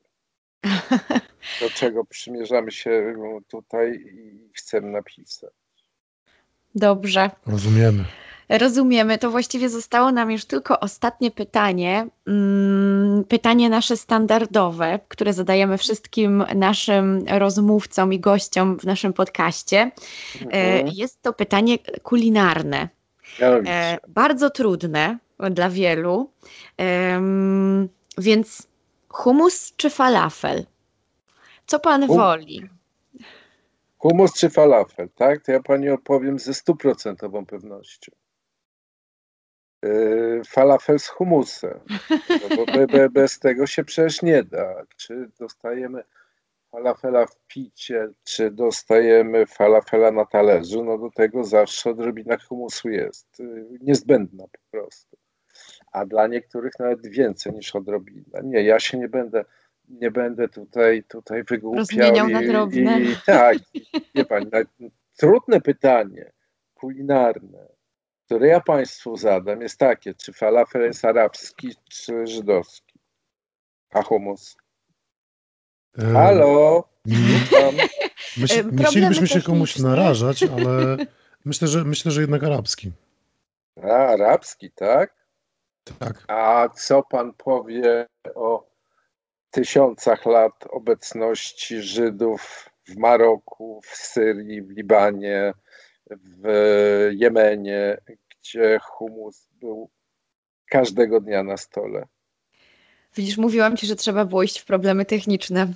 Do 1.62 1.70
czego 1.70 2.06
przymierzamy 2.06 2.72
się 2.72 3.14
tutaj 3.48 3.96
i 3.96 4.50
chcemy 4.54 4.88
napisać. 4.88 5.61
Dobrze. 6.76 7.30
Rozumiemy. 7.46 8.06
Rozumiemy. 8.50 9.18
To 9.18 9.32
właściwie 9.32 9.70
zostało 9.70 10.12
nam 10.12 10.32
już 10.32 10.46
tylko 10.46 10.80
ostatnie 10.80 11.32
pytanie. 11.32 12.08
Mm, 12.28 13.24
pytanie 13.24 13.70
nasze 13.70 13.98
standardowe, 13.98 15.00
które 15.08 15.34
zadajemy 15.34 15.78
wszystkim 15.78 16.46
naszym 16.56 17.26
rozmówcom 17.28 18.14
i 18.14 18.20
gościom 18.20 18.80
w 18.80 18.84
naszym 18.84 19.14
podcaście. 19.14 19.92
E, 20.42 20.46
mhm. 20.46 20.88
Jest 20.96 21.22
to 21.22 21.34
pytanie 21.34 21.78
kulinarne. 22.04 22.90
E, 23.42 23.98
bardzo 24.08 24.50
trudne 24.50 25.18
dla 25.52 25.70
wielu. 25.70 26.32
Więc 28.18 28.68
humus 29.10 29.74
czy 29.78 29.90
falafel? 29.90 30.66
Co 31.66 31.80
pan 31.80 32.08
woli? 32.08 32.70
Humus 34.02 34.34
czy 34.34 34.50
falafel, 34.50 35.10
tak? 35.10 35.46
To 35.46 35.52
ja 35.52 35.60
pani 35.60 35.90
opowiem 35.90 36.40
ze 36.40 36.54
stuprocentową 36.54 37.46
pewnością. 37.46 38.12
Yy, 39.84 40.42
falafel 40.48 41.00
z 41.00 41.08
humusem, 41.08 41.80
no 42.10 42.56
bo 42.56 42.66
be, 42.66 42.88
be, 42.88 43.10
bez 43.10 43.40
tego 43.40 43.68
się 43.68 43.84
przecież 43.84 44.22
nie 44.22 44.44
da. 44.44 44.84
Czy 44.98 45.30
dostajemy 45.40 46.04
falafela 46.72 47.26
w 47.26 47.36
picie, 47.48 48.10
czy 48.24 48.52
dostajemy 48.52 49.46
falafela 49.46 50.12
na 50.12 50.26
talerzu, 50.26 50.84
no 50.84 50.98
do 50.98 51.10
tego 51.12 51.44
zawsze 51.44 51.90
odrobina 51.90 52.38
humusu 52.38 52.90
jest 52.90 53.40
yy, 53.40 53.78
niezbędna 53.82 54.44
po 54.44 54.60
prostu. 54.72 55.18
A 55.92 56.06
dla 56.06 56.28
niektórych 56.28 56.74
nawet 56.80 57.08
więcej 57.08 57.54
niż 57.54 57.76
odrobina. 57.76 58.42
Nie, 58.44 58.64
ja 58.64 58.80
się 58.80 58.98
nie 58.98 59.10
będę, 59.10 59.46
nie 60.02 60.12
będę 60.12 60.50
tutaj, 60.50 61.04
tutaj 61.04 61.44
wygłupiał. 61.44 62.30
i, 62.30 62.32
na 62.32 62.42
drobne. 62.42 63.02
I, 63.02 63.16
tak, 63.26 63.58
wie 64.16 64.26
pani, 64.26 64.48
trudne 65.18 65.62
pytanie 65.62 66.32
kulinarne 66.74 67.68
które 68.32 68.48
ja 68.48 68.62
Państwu 68.62 69.18
zadam, 69.18 69.62
jest 69.62 69.78
takie, 69.78 70.14
czy 70.14 70.34
falafel 70.34 70.82
jest 70.82 71.06
arabski, 71.06 71.76
czy 71.90 72.28
żydowski? 72.28 73.00
A 73.90 74.02
humus? 74.02 74.58
Halo? 76.14 76.90
Myśl, 78.38 78.70
nie 78.72 78.86
chcielibyśmy 78.86 79.28
się 79.28 79.42
komuś 79.42 79.80
narażać, 79.80 80.44
ale 80.44 80.98
myślę, 81.46 81.68
że 81.68 81.84
myślę, 81.84 82.12
że 82.12 82.22
jednak 82.22 82.44
arabski. 82.44 82.92
A, 83.84 83.88
arabski, 83.88 84.72
tak? 84.72 85.16
Tak. 86.00 86.24
A 86.28 86.70
co 86.70 87.04
pan 87.04 87.34
powie 87.34 88.08
o 88.36 88.71
tysiącach 89.52 90.26
lat 90.26 90.54
obecności 90.70 91.82
Żydów 91.82 92.70
w 92.88 92.98
Maroku, 92.98 93.82
w 93.84 93.96
Syrii, 93.96 94.62
w 94.62 94.70
Libanie, 94.70 95.54
w 96.10 97.10
Jemenie, 97.12 97.98
gdzie 98.30 98.80
humus 98.84 99.48
był 99.60 99.90
każdego 100.70 101.22
dnia 101.22 101.44
na 101.44 101.58
stole. 101.58 102.08
Widzisz, 103.16 103.38
mówiłam 103.38 103.78
ci, 103.78 103.88
że 103.88 103.96
trzeba 103.96 104.26
było 104.26 104.44
iść 104.44 104.60
w 104.60 104.66
problemy 104.66 105.06
techniczne. 105.06 105.68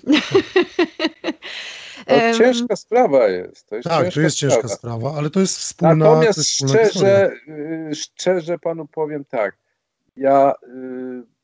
No, 2.07 2.37
ciężka 2.37 2.75
sprawa 2.75 3.27
jest. 3.27 3.69
To 3.69 3.75
jest 3.75 3.87
tak, 3.87 4.13
to 4.13 4.21
jest 4.21 4.37
ciężka 4.37 4.67
sprawa. 4.67 4.75
sprawa, 4.75 5.17
ale 5.17 5.29
to 5.29 5.39
jest 5.39 5.57
wspólna 5.57 5.95
Natomiast 5.95 6.37
jest 6.37 6.49
szczerze, 6.49 7.31
y, 7.91 7.95
szczerze 7.95 8.59
panu 8.59 8.87
powiem 8.87 9.25
tak. 9.25 9.57
Ja 10.15 10.53
y, 10.63 11.34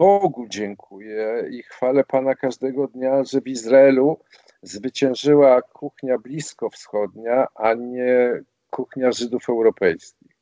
Bogu 0.00 0.46
dziękuję 0.48 1.44
i 1.50 1.62
chwalę 1.62 2.04
Pana 2.04 2.34
każdego 2.34 2.88
dnia, 2.88 3.24
że 3.24 3.40
w 3.40 3.46
Izraelu 3.46 4.20
zwyciężyła 4.62 5.62
kuchnia 5.62 6.18
bliskowschodnia, 6.18 7.46
a 7.54 7.74
nie 7.74 8.42
kuchnia 8.70 9.12
Żydów 9.12 9.48
europejskich. 9.48 10.36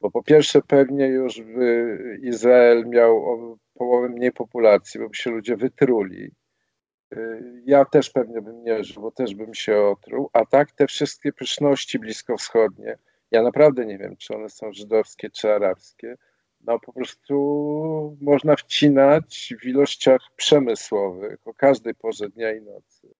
Bo 0.00 0.10
po 0.10 0.22
pierwsze 0.22 0.62
pewnie 0.62 1.06
już 1.06 1.42
Izrael 2.22 2.86
miał 2.86 3.24
połowę 3.74 4.08
mniej 4.08 4.32
populacji, 4.32 5.00
bo 5.00 5.08
by 5.08 5.14
się 5.14 5.30
ludzie 5.30 5.56
wytruli. 5.56 6.30
Ja 7.64 7.84
też 7.84 8.10
pewnie 8.10 8.42
bym 8.42 8.62
nie 8.64 8.84
żył, 8.84 9.02
bo 9.02 9.10
też 9.10 9.34
bym 9.34 9.54
się 9.54 9.82
otruł. 9.82 10.30
A 10.32 10.46
tak 10.46 10.72
te 10.72 10.86
wszystkie 10.86 11.32
pyszności 11.32 11.98
bliskowschodnie, 11.98 12.98
ja 13.30 13.42
naprawdę 13.42 13.86
nie 13.86 13.98
wiem, 13.98 14.16
czy 14.16 14.34
one 14.34 14.48
są 14.48 14.72
żydowskie, 14.72 15.30
czy 15.30 15.52
arabskie, 15.52 16.16
no 16.60 16.78
po 16.78 16.92
prostu 16.92 18.16
można 18.20 18.56
wcinać 18.56 19.54
w 19.62 19.66
ilościach 19.66 20.20
przemysłowych 20.36 21.46
o 21.46 21.54
każdej 21.54 21.94
porze 21.94 22.28
dnia 22.28 22.52
i 22.52 22.62
nocy. 22.62 23.14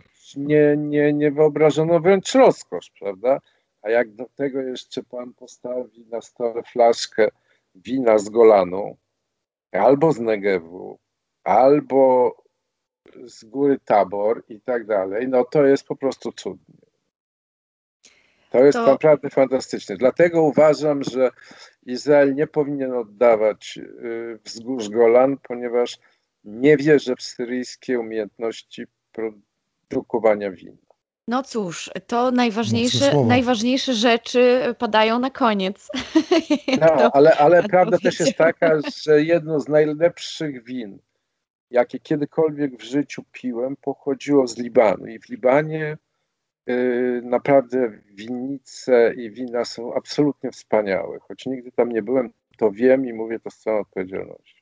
Tak. 0.00 0.36
Nie, 0.36 0.74
nie, 0.76 1.12
nie 1.12 1.30
wyobrażono 1.30 2.00
wręcz 2.00 2.34
rozkosz, 2.34 2.90
prawda? 3.00 3.40
A 3.82 3.90
jak 3.90 4.10
do 4.10 4.24
tego 4.34 4.60
jeszcze 4.60 5.02
pan 5.02 5.34
postawi 5.34 6.06
na 6.06 6.20
stole 6.20 6.62
flaszkę 6.62 7.28
wina 7.74 8.18
z 8.18 8.28
Golanu, 8.28 8.96
albo 9.72 10.12
z 10.12 10.20
Negewu, 10.20 10.98
albo 11.44 12.36
z 13.24 13.44
góry 13.44 13.78
Tabor 13.84 14.44
i 14.48 14.60
tak 14.60 14.86
dalej, 14.86 15.28
no 15.28 15.44
to 15.44 15.64
jest 15.64 15.86
po 15.86 15.96
prostu 15.96 16.32
cudnie. 16.32 16.77
To 18.50 18.64
jest 18.64 18.78
to... 18.78 18.86
naprawdę 18.86 19.30
fantastyczne. 19.30 19.96
Dlatego 19.96 20.42
uważam, 20.42 21.04
że 21.04 21.30
Izrael 21.86 22.34
nie 22.34 22.46
powinien 22.46 22.92
oddawać 22.92 23.78
y, 23.78 24.38
wzgórz 24.44 24.88
Golan, 24.88 25.36
ponieważ 25.42 25.98
nie 26.44 26.76
wierzę 26.76 27.16
w 27.16 27.22
syryjskie 27.22 28.00
umiejętności 28.00 28.84
produkowania 29.88 30.50
wina. 30.50 30.88
No 31.28 31.42
cóż, 31.42 31.90
to 32.06 32.30
najważniejsze, 32.30 33.24
najważniejsze 33.24 33.94
rzeczy 33.94 34.74
padają 34.78 35.18
na 35.18 35.30
koniec. 35.30 35.88
No, 36.80 37.10
ale, 37.12 37.36
ale 37.36 37.62
prawda 37.62 37.98
też 37.98 38.20
jest 38.20 38.36
taka, 38.36 38.80
że 39.04 39.22
jedno 39.22 39.60
z 39.60 39.68
najlepszych 39.68 40.64
win, 40.64 40.98
jakie 41.70 41.98
kiedykolwiek 41.98 42.76
w 42.76 42.82
życiu 42.82 43.22
piłem, 43.32 43.76
pochodziło 43.76 44.46
z 44.46 44.58
Libanu. 44.58 45.06
I 45.06 45.18
w 45.18 45.28
Libanie 45.28 45.96
naprawdę 47.22 47.90
winnice 48.12 49.14
i 49.14 49.30
wina 49.30 49.64
są 49.64 49.94
absolutnie 49.94 50.50
wspaniałe. 50.50 51.18
Choć 51.18 51.46
nigdy 51.46 51.72
tam 51.72 51.88
nie 51.88 52.02
byłem, 52.02 52.30
to 52.56 52.70
wiem 52.70 53.06
i 53.06 53.12
mówię 53.12 53.40
to 53.40 53.50
z 53.50 53.58
całą 53.58 53.80
odpowiedzialnością. 53.80 54.58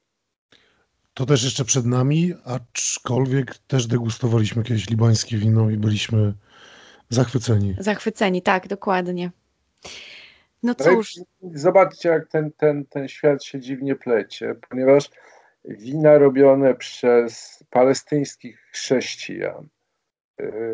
To 1.14 1.26
też 1.26 1.44
jeszcze 1.44 1.64
przed 1.64 1.86
nami, 1.86 2.34
aczkolwiek 2.44 3.58
też 3.58 3.86
degustowaliśmy 3.86 4.62
kiedyś 4.62 4.90
libańskie 4.90 5.36
wino 5.36 5.70
i 5.70 5.76
byliśmy 5.76 6.34
zachwyceni. 7.08 7.76
Zachwyceni, 7.78 8.42
tak, 8.42 8.68
dokładnie. 8.68 9.30
No 10.62 10.74
cóż. 10.74 11.14
Zobaczcie, 11.54 12.08
jak 12.08 12.28
ten, 12.28 12.52
ten, 12.52 12.84
ten 12.86 13.08
świat 13.08 13.44
się 13.44 13.60
dziwnie 13.60 13.94
plecie, 13.94 14.54
ponieważ 14.68 15.10
wina 15.64 16.18
robione 16.18 16.74
przez 16.74 17.64
palestyńskich 17.70 18.60
chrześcijan, 18.72 19.64
y, 19.64 19.68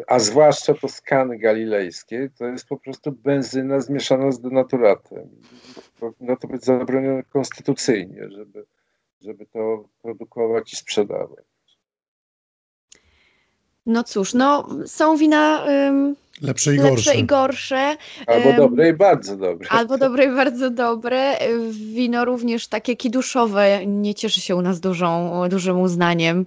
a 0.07 0.19
zwłaszcza 0.19 0.75
Toskany 0.75 1.39
galilejskiej, 1.39 2.31
to 2.39 2.47
jest 2.47 2.67
po 2.69 2.77
prostu 2.77 3.13
benzyna 3.13 3.81
zmieszana 3.81 4.33
z 4.33 4.41
denaturatem. 4.41 5.29
Powinno 6.01 6.37
to 6.37 6.49
być 6.49 6.65
zabronione 6.65 7.23
konstytucyjnie, 7.23 8.31
żeby, 8.31 8.67
żeby 9.21 9.47
to 9.47 9.89
produkować 10.03 10.73
i 10.73 10.77
sprzedawać. 10.77 11.45
No 13.87 14.05
cóż, 14.05 14.35
no 14.35 14.69
są 14.87 15.17
wina 15.17 15.67
Lepsze 16.41 16.75
i 16.75 16.77
gorsze. 16.77 16.95
Lepsze 16.95 17.15
i 17.15 17.25
gorsze. 17.25 17.97
Albo 18.27 18.53
dobre 18.53 18.89
i 18.89 18.93
bardzo 18.93 19.37
dobre. 19.37 19.69
Albo 19.71 19.99
dobre 19.99 20.25
i 20.25 20.29
bardzo 20.29 20.71
dobre. 20.71 21.37
Wino 21.71 22.25
również 22.25 22.69
takie 22.69 22.97
kiduszowe 22.97 23.87
nie 23.87 24.15
cieszy 24.15 24.41
się 24.41 24.57
u 24.57 24.63
nas 24.63 24.81
dużą, 24.81 25.43
dużym 25.49 25.81
uznaniem, 25.81 26.47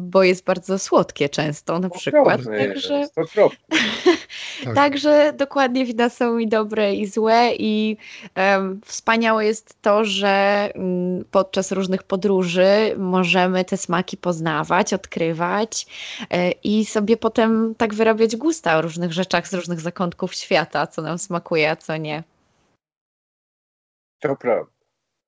bo 0.00 0.22
jest 0.22 0.44
bardzo 0.44 0.78
słodkie 0.78 1.28
często 1.28 1.78
na 1.78 1.90
przykład. 1.90 2.40
Także, 2.44 2.94
jest, 2.94 3.14
tak. 4.64 4.74
Także 4.74 5.32
dokładnie 5.36 5.84
wina 5.84 6.08
są 6.08 6.38
i 6.38 6.48
dobre 6.48 6.94
i 6.94 7.06
złe 7.06 7.50
i 7.58 7.96
wspaniałe 8.84 9.46
jest 9.46 9.74
to, 9.82 10.04
że 10.04 10.68
um, 10.74 11.24
podczas 11.30 11.72
różnych 11.72 12.02
podróży 12.02 12.94
możemy 12.98 13.64
te 13.64 13.76
smaki 13.76 14.16
poznawać, 14.16 14.94
odkrywać 14.94 15.86
e, 16.30 16.50
i 16.50 16.84
sobie 16.84 17.16
potem 17.16 17.74
tak 17.78 17.89
wyrabiać 17.94 18.36
gusta 18.36 18.78
o 18.78 18.82
różnych 18.82 19.12
rzeczach 19.12 19.48
z 19.48 19.54
różnych 19.54 19.80
zakątków 19.80 20.34
świata, 20.34 20.86
co 20.86 21.02
nam 21.02 21.18
smakuje, 21.18 21.70
a 21.70 21.76
co 21.76 21.96
nie. 21.96 22.22
To 24.20 24.36
prawda. 24.36 24.72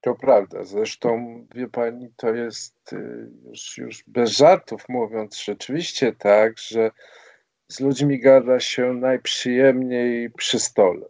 To 0.00 0.14
prawda. 0.14 0.64
Zresztą, 0.64 1.46
wie 1.54 1.68
pani, 1.68 2.12
to 2.16 2.34
jest 2.34 2.92
y, 2.92 3.30
już, 3.44 3.78
już 3.78 4.04
bez 4.06 4.30
żartów 4.30 4.88
mówiąc, 4.88 5.44
rzeczywiście 5.44 6.12
tak, 6.12 6.58
że 6.58 6.90
z 7.68 7.80
ludźmi 7.80 8.20
gada 8.20 8.60
się 8.60 8.94
najprzyjemniej 8.94 10.30
przy 10.30 10.58
stole. 10.60 11.06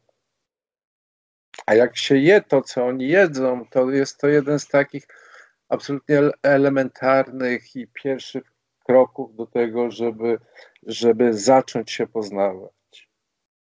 A 1.67 1.75
jak 1.75 1.97
się 1.97 2.17
je 2.17 2.41
to, 2.41 2.63
co 2.63 2.87
oni 2.87 3.09
jedzą, 3.09 3.67
to 3.71 3.91
jest 3.91 4.21
to 4.21 4.29
jeden 4.29 4.59
z 4.59 4.69
takich 4.69 5.07
absolutnie 5.69 6.21
elementarnych 6.43 7.77
i 7.77 7.87
pierwszych 7.87 8.53
kroków 8.87 9.37
do 9.37 9.47
tego, 9.47 9.91
żeby, 9.91 10.39
żeby 10.87 11.35
zacząć 11.35 11.91
się 11.91 12.07
poznawać. 12.07 13.09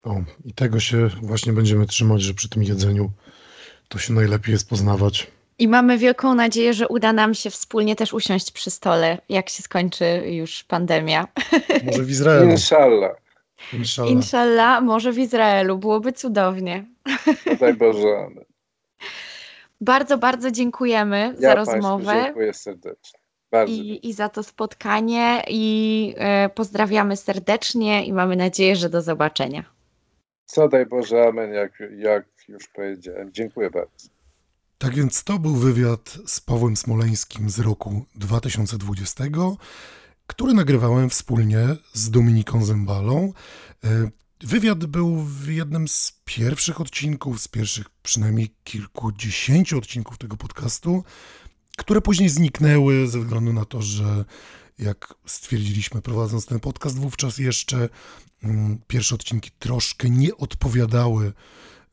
O, 0.03 0.17
i 0.45 0.53
tego 0.53 0.81
się 0.81 1.09
właśnie 1.23 1.53
będziemy 1.53 1.87
trzymać, 1.87 2.23
że 2.23 2.35
przy 2.35 2.49
tym 2.49 2.63
jedzeniu 2.63 3.11
to 3.89 3.99
się 3.99 4.13
najlepiej 4.13 4.53
jest 4.53 4.69
poznawać. 4.69 5.27
I 5.59 5.69
mamy 5.69 5.99
wielką 5.99 6.35
nadzieję, 6.35 6.75
że 6.75 6.89
uda 6.89 7.13
nam 7.13 7.35
się 7.35 7.51
wspólnie 7.51 7.97
też 7.97 8.13
usiąść 8.13 8.51
przy 8.53 8.71
stole, 8.71 9.19
jak 9.29 9.49
się 9.49 9.63
skończy 9.63 10.23
już 10.27 10.65
pandemia. 10.65 11.29
Może 11.87 12.03
w 12.03 12.11
Izraelu. 12.11 12.51
Inshallah. 12.51 13.17
Inshallah. 13.73 14.13
Inshallah, 14.13 14.83
może 14.83 15.13
w 15.13 15.19
Izraelu. 15.19 15.79
Byłoby 15.79 16.13
cudownie. 16.13 16.85
Daj 17.61 17.75
Boże. 17.75 18.29
Bardzo, 19.81 20.19
bardzo 20.19 20.51
dziękujemy 20.51 21.19
ja 21.19 21.41
za 21.41 21.55
rozmowę. 21.55 22.23
Dziękuję 22.25 22.55
serdecznie. 22.55 23.21
I, 23.65 24.09
I, 24.09 24.13
za 24.13 24.29
to 24.29 24.43
spotkanie 24.43 25.43
i 25.49 26.15
e, 26.17 26.49
pozdrawiamy 26.49 27.17
serdecznie 27.17 28.07
i 28.07 28.13
mamy 28.13 28.37
nadzieję, 28.37 28.77
że 28.77 28.89
do 28.89 29.03
zobaczenia. 29.03 29.65
Co 30.47 30.69
daj 30.69 30.87
Boże, 30.87 31.29
amen, 31.29 31.53
jak, 31.53 31.83
jak 31.97 32.27
już 32.49 32.69
powiedziałem. 32.69 33.33
Dziękuję 33.33 33.71
bardzo. 33.71 34.09
Tak 34.79 34.95
więc 34.95 35.25
to 35.25 35.39
był 35.39 35.55
wywiad 35.55 36.19
z 36.27 36.41
Pawłem 36.41 36.77
Smoleńskim 36.77 37.51
z 37.51 37.59
roku 37.59 38.05
2020, 38.15 39.25
który 40.27 40.55
nagrywałem 40.55 41.11
wspólnie 41.11 41.59
z 41.93 42.11
Dominiką 42.11 42.65
Zembalą. 42.65 43.33
E, 43.85 43.89
wywiad 44.41 44.87
był 44.87 45.17
w 45.17 45.49
jednym 45.49 45.89
z 45.89 46.21
pierwszych 46.25 46.81
odcinków, 46.81 47.41
z 47.41 47.49
pierwszych 47.49 47.87
przynajmniej 48.03 48.55
kilkudziesięciu 48.65 49.79
odcinków 49.79 50.19
tego 50.19 50.37
podcastu 50.37 51.05
które 51.77 52.01
później 52.01 52.29
zniknęły 52.29 53.09
ze 53.09 53.19
względu 53.19 53.53
na 53.53 53.65
to, 53.65 53.83
że 53.83 54.25
jak 54.79 55.15
stwierdziliśmy 55.27 56.03
prowadząc 56.03 56.47
ten 56.47 56.61
podcast, 56.61 56.99
wówczas 56.99 57.39
jeszcze 57.39 57.89
mm, 58.43 58.79
pierwsze 58.87 59.15
odcinki 59.15 59.51
troszkę 59.59 60.11
nie 60.11 60.37
odpowiadały 60.37 61.33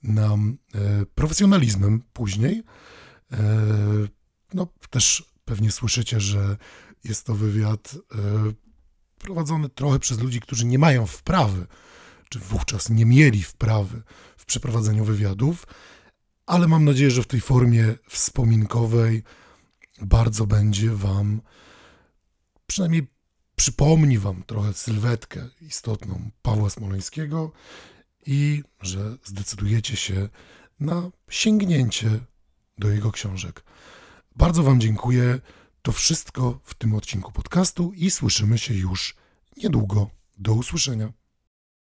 nam 0.03 0.57
e, 0.75 1.05
profesjonalizmem 1.05 2.03
później. 2.13 2.63
E, 3.31 3.37
no, 4.53 4.67
też 4.89 5.33
pewnie 5.45 5.71
słyszycie, 5.71 6.19
że 6.19 6.57
jest 7.03 7.25
to 7.25 7.35
wywiad 7.35 7.95
e, 7.95 8.17
prowadzony 9.19 9.69
trochę 9.69 9.99
przez 9.99 10.19
ludzi, 10.19 10.39
którzy 10.39 10.65
nie 10.65 10.79
mają 10.79 11.05
wprawy, 11.05 11.67
czy 12.29 12.39
wówczas 12.39 12.89
nie 12.89 13.05
mieli 13.05 13.43
wprawy 13.43 14.01
w 14.37 14.45
przeprowadzeniu 14.45 15.05
wywiadów, 15.05 15.67
ale 16.45 16.67
mam 16.67 16.85
nadzieję, 16.85 17.11
że 17.11 17.23
w 17.23 17.27
tej 17.27 17.41
formie 17.41 17.95
wspominkowej 18.09 19.23
bardzo 20.03 20.45
będzie 20.45 20.89
Wam, 20.89 21.41
przynajmniej 22.67 23.07
przypomni 23.55 24.19
Wam 24.19 24.43
trochę 24.43 24.73
sylwetkę 24.73 25.49
istotną 25.61 26.31
Pawła 26.41 26.69
Smoleńskiego 26.69 27.51
i 28.25 28.63
że 28.81 29.17
zdecydujecie 29.23 29.95
się 29.95 30.29
na 30.79 31.11
sięgnięcie 31.29 32.19
do 32.77 32.89
jego 32.89 33.11
książek. 33.11 33.63
Bardzo 34.35 34.63
Wam 34.63 34.81
dziękuję. 34.81 35.39
To 35.81 35.91
wszystko 35.91 36.59
w 36.63 36.73
tym 36.73 36.95
odcinku 36.95 37.31
podcastu 37.31 37.91
i 37.95 38.11
słyszymy 38.11 38.57
się 38.57 38.73
już 38.73 39.15
niedługo. 39.57 40.09
Do 40.37 40.53
usłyszenia. 40.53 41.13